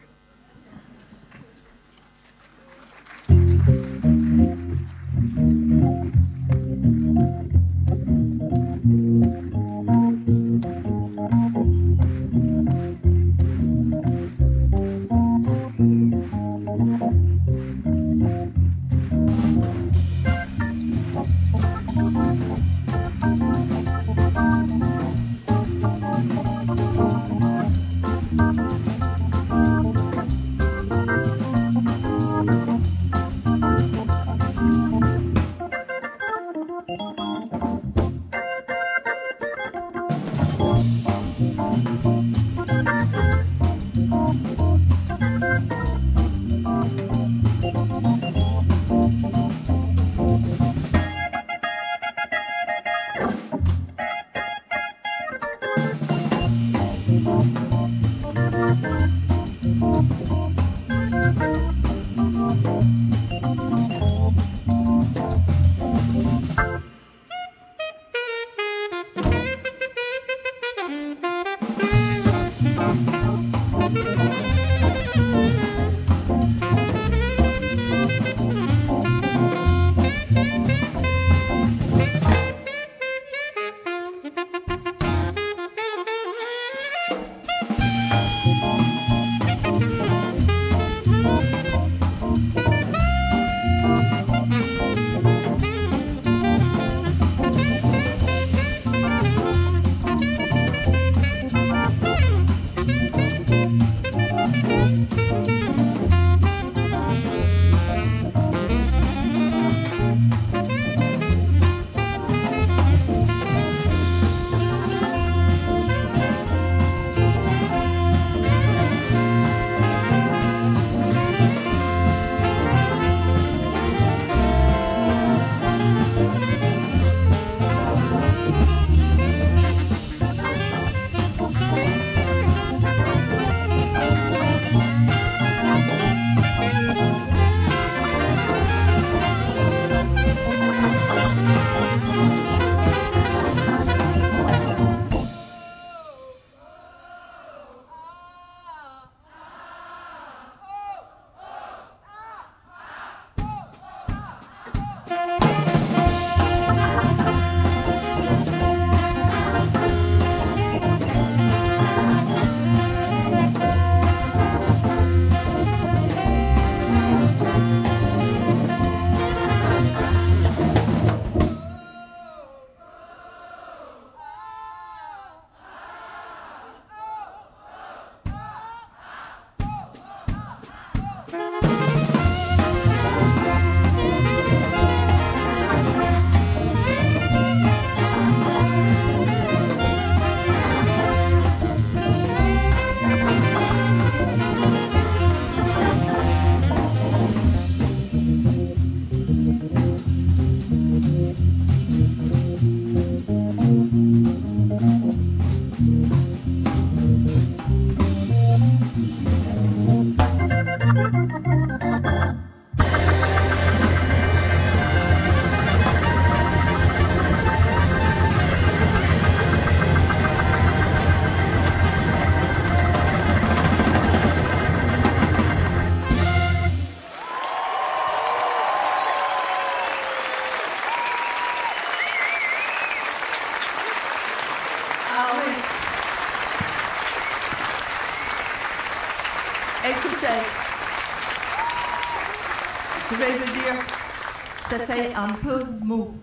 C'était 244.80 245.14
un 245.16 245.34
peu 245.34 245.64
mou. 245.82 246.18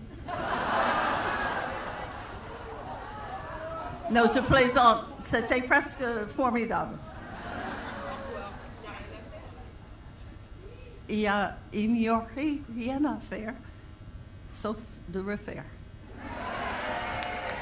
Non, 4.11 4.23
je 4.33 4.39
plaisante. 4.39 5.05
C'était 5.19 5.61
presque 5.61 6.03
formidable. 6.35 6.97
Il 11.07 11.19
y 11.19 11.27
a, 11.27 11.55
il 11.73 11.93
n'y 11.93 12.09
aurait 12.09 12.59
rien 12.75 13.03
à 13.05 13.17
faire 13.17 13.53
sauf 14.49 14.77
de 15.09 15.19
refaire. 15.19 15.63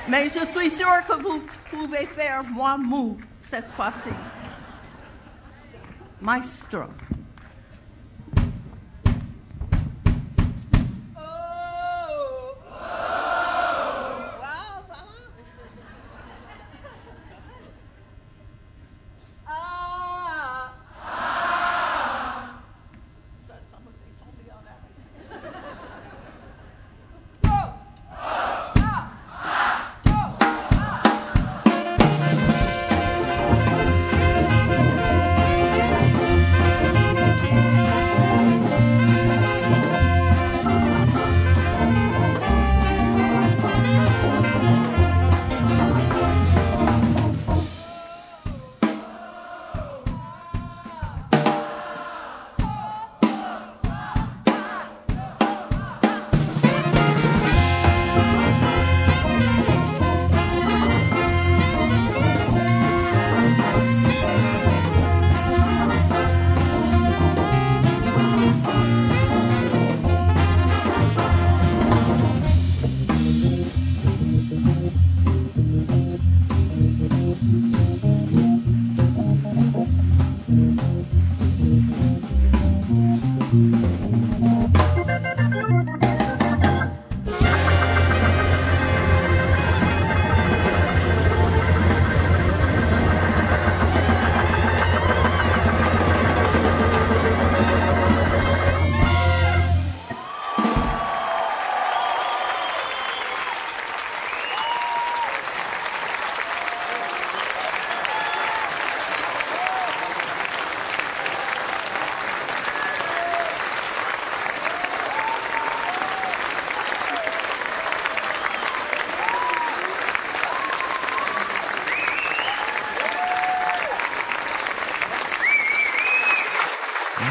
Mais 0.08 0.28
je 0.30 0.46
suis 0.46 0.70
sûre 0.70 0.88
que 1.08 1.22
vous 1.22 1.42
pouvez 1.72 2.06
faire 2.06 2.44
moins 2.44 2.78
mou 2.78 3.18
cette 3.40 3.68
fois-ci. 3.68 4.14
Maestro. 6.22 6.84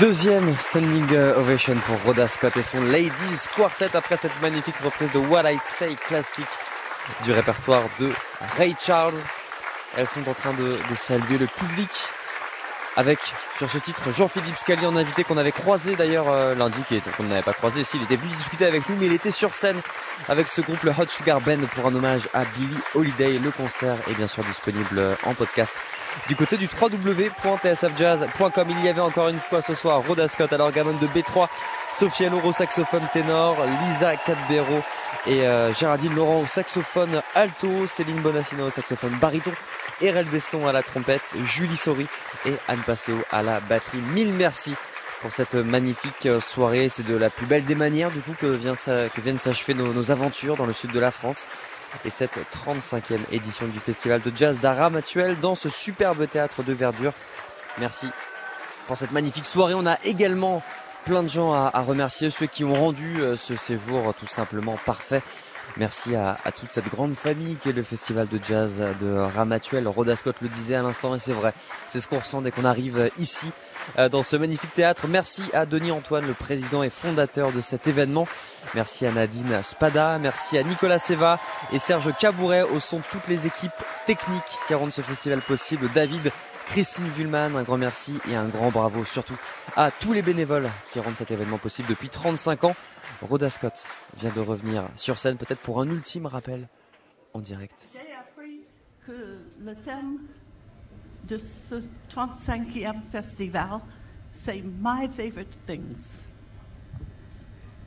Deuxième 0.03 0.53
standing 0.59 1.17
ovation 1.37 1.77
pour 1.87 1.97
Rhoda 2.05 2.27
Scott 2.27 2.57
et 2.57 2.63
son 2.65 2.81
Ladies 2.83 3.47
Quartet 3.55 3.95
après 3.95 4.17
cette 4.17 4.43
magnifique 4.43 4.77
reprise 4.79 5.13
de 5.13 5.21
What 5.21 5.49
I'd 5.49 5.61
Say 5.65 5.95
classique 5.95 6.45
du 7.23 7.31
répertoire 7.31 7.85
de 8.01 8.11
Ray 8.59 8.75
Charles. 8.85 9.15
Elles 9.97 10.09
sont 10.09 10.29
en 10.29 10.35
train 10.35 10.55
de, 10.55 10.77
saluer 10.97 11.39
le 11.39 11.47
public 11.47 11.89
avec 12.97 13.21
sur 13.59 13.71
ce 13.71 13.79
titre 13.79 14.13
Jean-Philippe 14.13 14.57
Scali 14.57 14.85
en 14.87 14.97
invité 14.97 15.23
qu'on 15.23 15.37
avait 15.37 15.53
croisé 15.53 15.95
d'ailleurs 15.95 16.29
euh, 16.29 16.57
lundi, 16.57 16.83
qui 16.89 17.01
qu'on 17.17 17.23
n'avait 17.23 17.43
pas 17.43 17.53
croisé 17.53 17.83
ici, 17.83 17.97
il 17.97 18.03
était 18.03 18.17
venu 18.17 18.35
discuter 18.35 18.67
avec 18.67 18.89
nous 18.89 18.97
mais 18.97 19.07
il 19.07 19.13
était 19.13 19.31
sur 19.31 19.55
scène 19.55 19.81
avec 20.29 20.49
ce 20.49 20.63
groupe 20.63 20.83
le 20.83 20.91
Hot 20.91 21.09
Sugar 21.09 21.41
Band 21.41 21.61
pour 21.77 21.87
un 21.87 21.95
hommage 21.95 22.29
à 22.35 22.45
Billie 22.57 22.81
Holiday. 22.97 23.39
Le 23.39 23.53
concert 23.53 23.95
est 24.11 24.15
bien 24.15 24.27
sûr 24.27 24.43
disponible 24.43 24.99
euh, 24.99 25.15
en 25.23 25.35
podcast 25.35 25.77
du 26.29 26.37
côté 26.37 26.57
du 26.57 26.69
www.tsfjazz.com. 26.81 28.67
Il 28.71 28.85
y 28.85 28.89
avait 28.89 29.01
encore 29.01 29.29
une 29.29 29.39
fois 29.39 29.63
ce 29.63 29.75
soir 29.75 30.03
Rhoda 30.07 30.29
Scott 30.29 30.53
à 30.53 30.57
l'orgamone 30.57 30.99
de 30.99 31.07
B3, 31.07 31.49
Sophie 31.95 32.27
Alloro 32.27 32.51
au 32.51 32.53
saxophone 32.53 33.07
ténor, 33.13 33.57
Lisa 33.87 34.17
Cadbero 34.17 34.83
et 35.27 35.47
euh, 35.47 35.73
Géraldine 35.73 36.15
Laurent 36.15 36.41
au 36.41 36.47
saxophone 36.47 37.23
alto, 37.35 37.87
Céline 37.87 38.21
Bonassino 38.21 38.67
au 38.67 38.71
saxophone 38.71 39.17
baryton, 39.21 39.53
Erel 40.01 40.27
Besson 40.27 40.67
à 40.67 40.73
la 40.73 40.83
trompette, 40.83 41.35
Julie 41.45 41.77
Sori 41.77 42.07
et 42.47 42.55
Anne 42.69 42.83
Passeo 42.87 43.17
à 43.31 43.43
la 43.43 43.61
batterie. 43.61 44.01
Mille 44.15 44.33
merci 44.33 44.75
pour 45.21 45.31
cette 45.33 45.55
magnifique 45.55 46.27
euh, 46.27 46.41
soirée. 46.41 46.89
C'est 46.89 47.07
de 47.07 47.17
la 47.17 47.31
plus 47.31 47.47
belle 47.47 47.65
des 47.65 47.77
manières 47.77 48.11
du 48.11 48.21
coup 48.21 48.35
que, 48.39 48.47
viennent 48.47 49.39
s'achever 49.39 49.75
nos 49.75 50.11
aventures 50.11 50.57
dans 50.57 50.67
le 50.67 50.73
sud 50.73 50.93
de 50.93 51.01
la 51.01 51.11
France. 51.11 51.47
Et 52.05 52.11
cette 52.11 52.39
35e 52.67 53.21
édition 53.31 53.67
du 53.67 53.79
Festival 53.79 54.21
de 54.23 54.33
Jazz 54.35 54.61
d'Aram 54.61 54.97
actuel 54.97 55.39
dans 55.41 55.55
ce 55.55 55.69
superbe 55.69 56.29
théâtre 56.29 56.63
de 56.63 56.73
verdure. 56.73 57.13
Merci 57.79 58.07
pour 58.87 58.97
cette 58.97 59.13
magnifique 59.13 59.47
soirée. 59.47 59.75
On 59.75 59.87
a 59.87 59.99
également 60.05 60.63
plein 61.05 61.23
de 61.23 61.29
gens 61.29 61.53
à, 61.53 61.81
remercier, 61.81 62.31
ceux 62.31 62.47
qui 62.47 62.65
ont 62.65 62.75
rendu 62.75 63.21
euh, 63.21 63.37
ce 63.37 63.57
séjour 63.57 64.15
tout 64.15 64.27
simplement 64.27 64.79
parfait. 64.85 65.23
Merci 65.79 66.15
à, 66.17 66.37
toute 66.55 66.71
cette 66.71 66.89
grande 66.89 67.15
famille 67.15 67.57
qui 67.57 67.71
est 67.71 67.73
le 67.73 67.83
festival 67.83 68.29
de 68.29 68.39
jazz 68.47 68.85
de 69.01 69.17
Ramatuel. 69.17 69.89
Rhoda 69.89 70.17
Scott 70.17 70.37
le 70.43 70.49
disait 70.49 70.75
à 70.75 70.83
l'instant 70.83 71.15
et 71.15 71.19
c'est 71.19 71.33
vrai. 71.33 71.55
C'est 71.89 72.01
ce 72.01 72.09
qu'on 72.09 72.19
ressent 72.19 72.43
dès 72.43 72.51
qu'on 72.51 72.65
arrive 72.65 73.11
ici 73.19 73.51
euh, 73.99 74.09
dans 74.09 74.23
ce 74.23 74.37
magnifique 74.37 74.75
théâtre. 74.75 75.07
Merci 75.09 75.43
à 75.55 75.65
Denis 75.65 75.91
Antoine, 75.91 76.27
le 76.27 76.35
président 76.35 76.83
et 76.83 76.91
fondateur 76.91 77.53
de 77.53 77.61
cet 77.61 77.87
événement. 77.87 78.29
Merci 78.75 79.07
à 79.07 79.13
Nadine 79.13 79.63
Spada, 79.63 80.19
merci 80.19 80.59
à 80.59 80.63
Nicolas 80.63 80.99
Seva 80.99 81.39
et 81.73 81.79
Serge 81.79 82.15
Cabouret 82.19 82.63
au 82.63 82.79
son 82.79 82.99
de 82.99 83.05
toutes 83.11 83.29
les 83.29 83.47
équipes 83.47 83.73
techniques 84.07 84.43
qui 84.67 84.75
rendent 84.75 84.93
ce 84.93 85.03
festival 85.03 85.41
possible. 85.41 85.89
David, 85.95 86.31
Christine 86.67 87.09
Vullman, 87.17 87.57
un 87.57 87.63
grand 87.63 87.79
merci 87.79 88.19
et 88.31 88.37
un 88.37 88.47
grand 88.47 88.71
bravo 88.71 89.05
surtout 89.05 89.37
à 89.77 89.91
tous 89.91 90.13
les 90.13 90.23
bénévoles 90.23 90.69
qui 90.93 91.01
rendent 91.01 91.17
cet 91.17 91.31
événement 91.31 91.59
possible 91.59 91.89
depuis 91.89 92.09
35 92.09 92.65
ans. 92.65 92.77
Rhoda 93.23 93.49
Scott 93.51 93.87
vient 94.17 94.33
de 94.33 94.41
revenir 94.41 94.89
sur 94.97 95.19
scène 95.19 95.37
peut-être 95.37 95.61
pour 95.61 95.81
un 95.81 95.89
ultime 95.89 96.27
rappel 96.27 96.69
en 97.35 97.41
direct. 97.41 97.87
J'ai 97.93 98.15
appris 98.15 98.61
que 99.07 99.39
le 99.61 99.75
thème 99.77 100.19
de 101.27 101.39
ce 101.39 101.77
35e 102.11 103.03
festival, 103.03 103.81
c'est 104.33 104.61
My 104.63 105.09
Favorite 105.09 105.57
Things. 105.67 106.25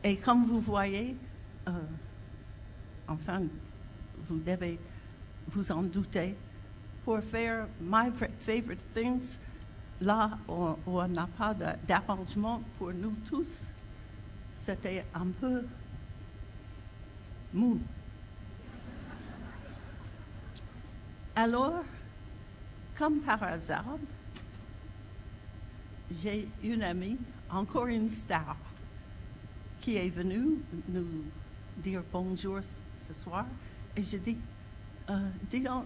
Et 0.04 0.16
comme 0.18 0.46
vous 0.46 0.62
voyez, 0.62 1.18
euh, 1.68 1.72
enfin, 3.08 3.42
vous 4.26 4.38
devez 4.40 4.80
vous 5.48 5.72
en 5.72 5.84
douter, 5.84 6.36
pour 7.04 7.20
faire 7.20 7.68
My 7.82 8.10
Fa- 8.14 8.28
Favorite 8.40 8.94
Things, 8.94 9.38
là 10.02 10.32
on 10.48 11.08
n'a 11.08 11.28
pas 11.38 11.54
d'arrangement 11.88 12.62
pour 12.78 12.92
nous 12.94 13.14
tous, 13.28 13.62
c'était 14.66 15.06
un 15.14 15.28
peu 15.28 15.64
mou. 17.54 17.80
Alors, 21.36 21.84
comme 22.98 23.20
par 23.20 23.44
hasard, 23.44 23.86
j'ai 26.10 26.48
une 26.64 26.82
amie, 26.82 27.18
encore 27.50 27.86
une 27.88 28.10
star, 28.10 28.58
qui 29.82 29.98
est 29.98 30.10
venue 30.10 30.58
nous 30.90 31.06
dire 31.78 32.02
bonjour 32.12 32.60
ce 32.98 33.14
soir. 33.14 33.46
Et 33.96 34.02
je 34.02 34.18
dis, 34.18 34.38
euh, 35.12 35.30
dis 35.48 35.62
donc, 35.62 35.86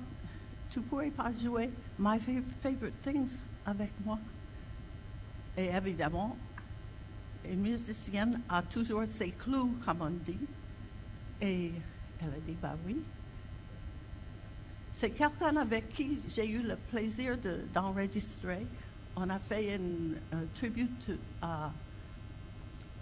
tu 0.70 0.80
pourrais 0.80 1.10
pas 1.10 1.34
jouer 1.36 1.70
My 1.98 2.18
Fa- 2.18 2.32
Favorite 2.62 3.02
Things 3.02 3.40
avec 3.66 3.92
moi? 4.06 4.18
Et 5.58 5.66
évidemment, 5.66 6.38
une 7.46 7.62
musicienne 7.62 8.42
a 8.50 8.62
toujours 8.62 9.06
ses 9.06 9.32
clous, 9.32 9.76
comme 9.86 10.02
on 10.02 10.10
dit. 10.10 10.40
Et 11.42 11.72
elle 12.22 12.28
a 12.34 12.40
dit, 12.46 12.58
bah 12.62 12.76
oui. 12.86 13.02
C'est 14.94 15.12
quelqu'un 15.12 15.56
avec 15.58 15.90
qui 15.90 16.20
j'ai 16.28 16.48
eu 16.50 16.62
le 16.62 16.76
plaisir 16.76 17.38
de- 17.38 17.62
d'enregistrer. 17.74 18.66
On 19.16 19.30
a 19.30 19.40
fait 19.40 19.80
un 20.34 20.46
tribute 20.54 21.12
à 21.42 21.72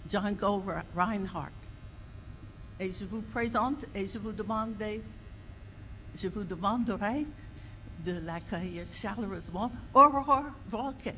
Django 0.10 0.64
Re- 0.68 0.84
Reinhardt. 0.96 1.52
Et 2.80 2.92
je 2.92 3.06
vous 3.06 3.22
présente 3.22 3.86
et 3.96 4.08
je 4.08 4.20
vous 4.20 4.32
je 6.16 6.28
vous 6.28 6.44
demanderai 6.44 7.26
de 8.06 8.12
l'accueillir 8.20 8.86
chaleureusement. 8.92 9.72
Aurore 9.94 10.52
Volke. 10.70 11.14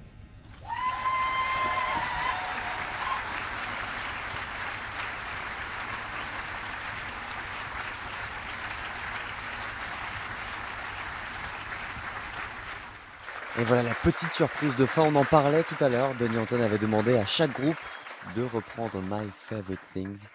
Et 13.59 13.63
voilà 13.65 13.83
la 13.83 13.93
petite 13.93 14.31
surprise 14.31 14.77
de 14.77 14.85
fin, 14.85 15.01
on 15.01 15.15
en 15.15 15.25
parlait 15.25 15.63
tout 15.63 15.83
à 15.83 15.89
l'heure. 15.89 16.13
Denis 16.15 16.37
Anton 16.37 16.61
avait 16.61 16.77
demandé 16.77 17.17
à 17.17 17.25
chaque 17.25 17.51
groupe 17.51 17.75
de 18.35 18.43
reprendre 18.43 19.01
My 19.01 19.29
Favorite 19.33 19.81
Things. 19.93 20.27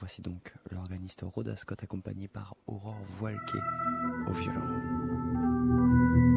Voici 0.00 0.22
donc 0.22 0.52
l'organiste 0.72 1.22
Rhoda 1.22 1.54
Scott 1.56 1.80
accompagné 1.84 2.26
par 2.26 2.56
Aurore 2.66 3.00
Voilquet 3.18 3.58
au 4.26 4.32
violon. 4.32 6.27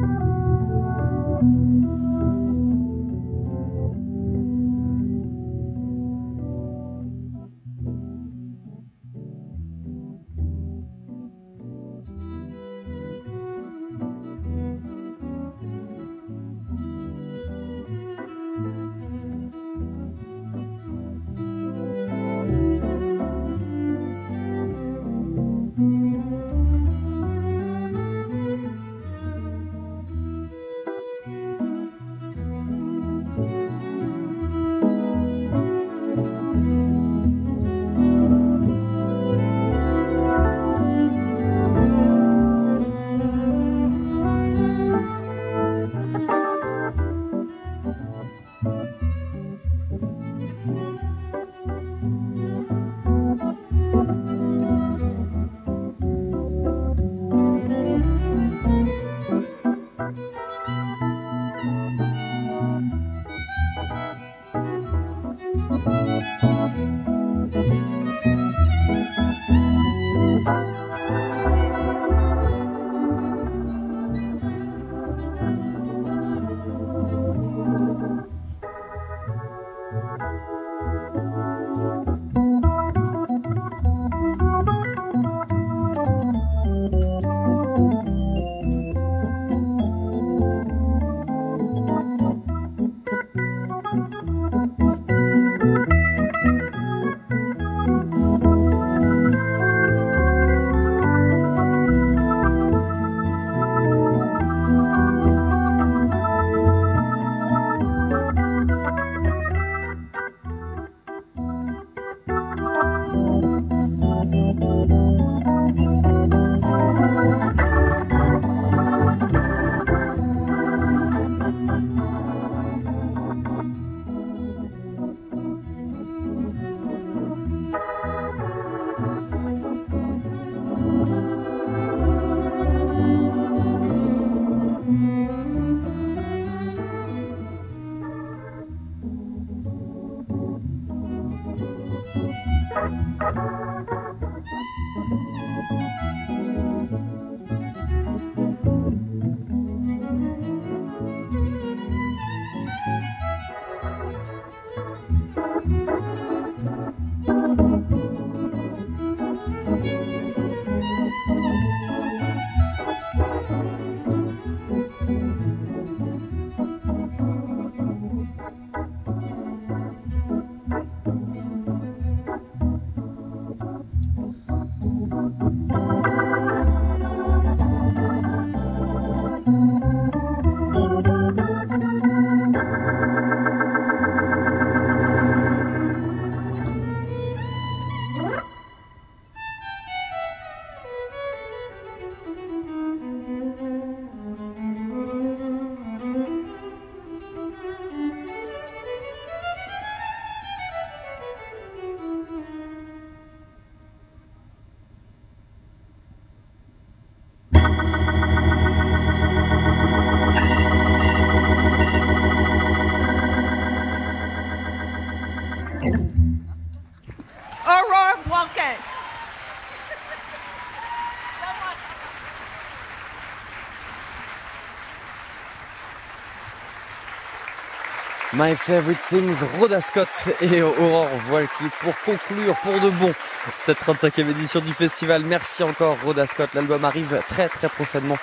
My 228.34 228.56
Favorite 228.56 228.98
Things, 229.10 229.44
Rhoda 229.58 229.82
Scott 229.82 230.08
et 230.40 230.62
Aurore 230.62 231.06
Voilky 231.28 231.64
pour 231.80 231.94
conclure 232.00 232.56
pour 232.62 232.72
de 232.80 232.88
bon 232.88 233.12
cette 233.58 233.78
35e 233.78 234.30
édition 234.30 234.60
du 234.60 234.72
festival. 234.72 235.22
Merci 235.26 235.62
encore 235.62 235.98
Rhoda 236.02 236.24
Scott. 236.24 236.54
L'album 236.54 236.82
arrive 236.82 237.20
très 237.28 237.50
très 237.50 237.68
prochainement. 237.68 238.16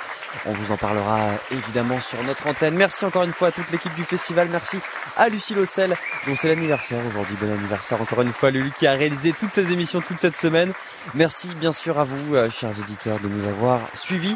On 0.48 0.52
vous 0.52 0.72
en 0.72 0.78
parlera 0.78 1.20
évidemment 1.52 2.00
sur 2.00 2.24
notre 2.24 2.48
antenne. 2.48 2.74
Merci 2.74 3.06
encore 3.06 3.22
une 3.22 3.34
fois 3.34 3.50
à 3.50 3.52
toute 3.52 3.70
l'équipe 3.70 3.94
du 3.94 4.04
festival. 4.04 4.48
Merci 4.52 4.80
à 5.16 5.30
Lucie 5.30 5.54
Lossel 5.54 5.96
dont 6.26 6.36
c'est 6.36 6.48
l'anniversaire 6.48 7.06
aujourd'hui. 7.06 7.38
Bon 7.40 7.52
anniversaire 7.52 8.02
encore 8.02 8.22
une 8.22 8.34
fois 8.34 8.50
Lulu 8.50 8.72
qui 8.72 8.88
a 8.88 8.94
réalisé 8.94 9.32
toutes 9.34 9.52
ces 9.52 9.72
émissions 9.74 10.02
toute 10.02 10.20
cette 10.20 10.38
semaine. 10.38 10.74
Merci 11.14 11.50
bien 11.54 11.72
sûr 11.72 12.00
à 12.00 12.04
vous 12.04 12.34
euh, 12.34 12.50
chers 12.50 12.80
auditeurs 12.80 13.20
de 13.20 13.28
nous 13.28 13.48
avoir 13.48 13.80
suivis. 13.94 14.36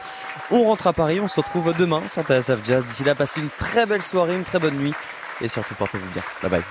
On 0.51 0.65
rentre 0.65 0.85
à 0.85 0.93
Paris. 0.93 1.19
On 1.19 1.27
se 1.27 1.39
retrouve 1.39 1.73
demain 1.75 2.03
sur 2.07 2.21
TSF 2.21 2.59
Jazz. 2.63 2.85
D'ici 2.85 3.03
là, 3.03 3.15
passez 3.15 3.39
une 3.39 3.49
très 3.57 3.87
belle 3.87 4.03
soirée, 4.03 4.35
une 4.35 4.43
très 4.43 4.59
bonne 4.59 4.75
nuit 4.75 4.93
et 5.41 5.47
surtout 5.47 5.75
portez-vous 5.75 6.09
bien. 6.11 6.23
Bye 6.41 6.51
bye. 6.51 6.63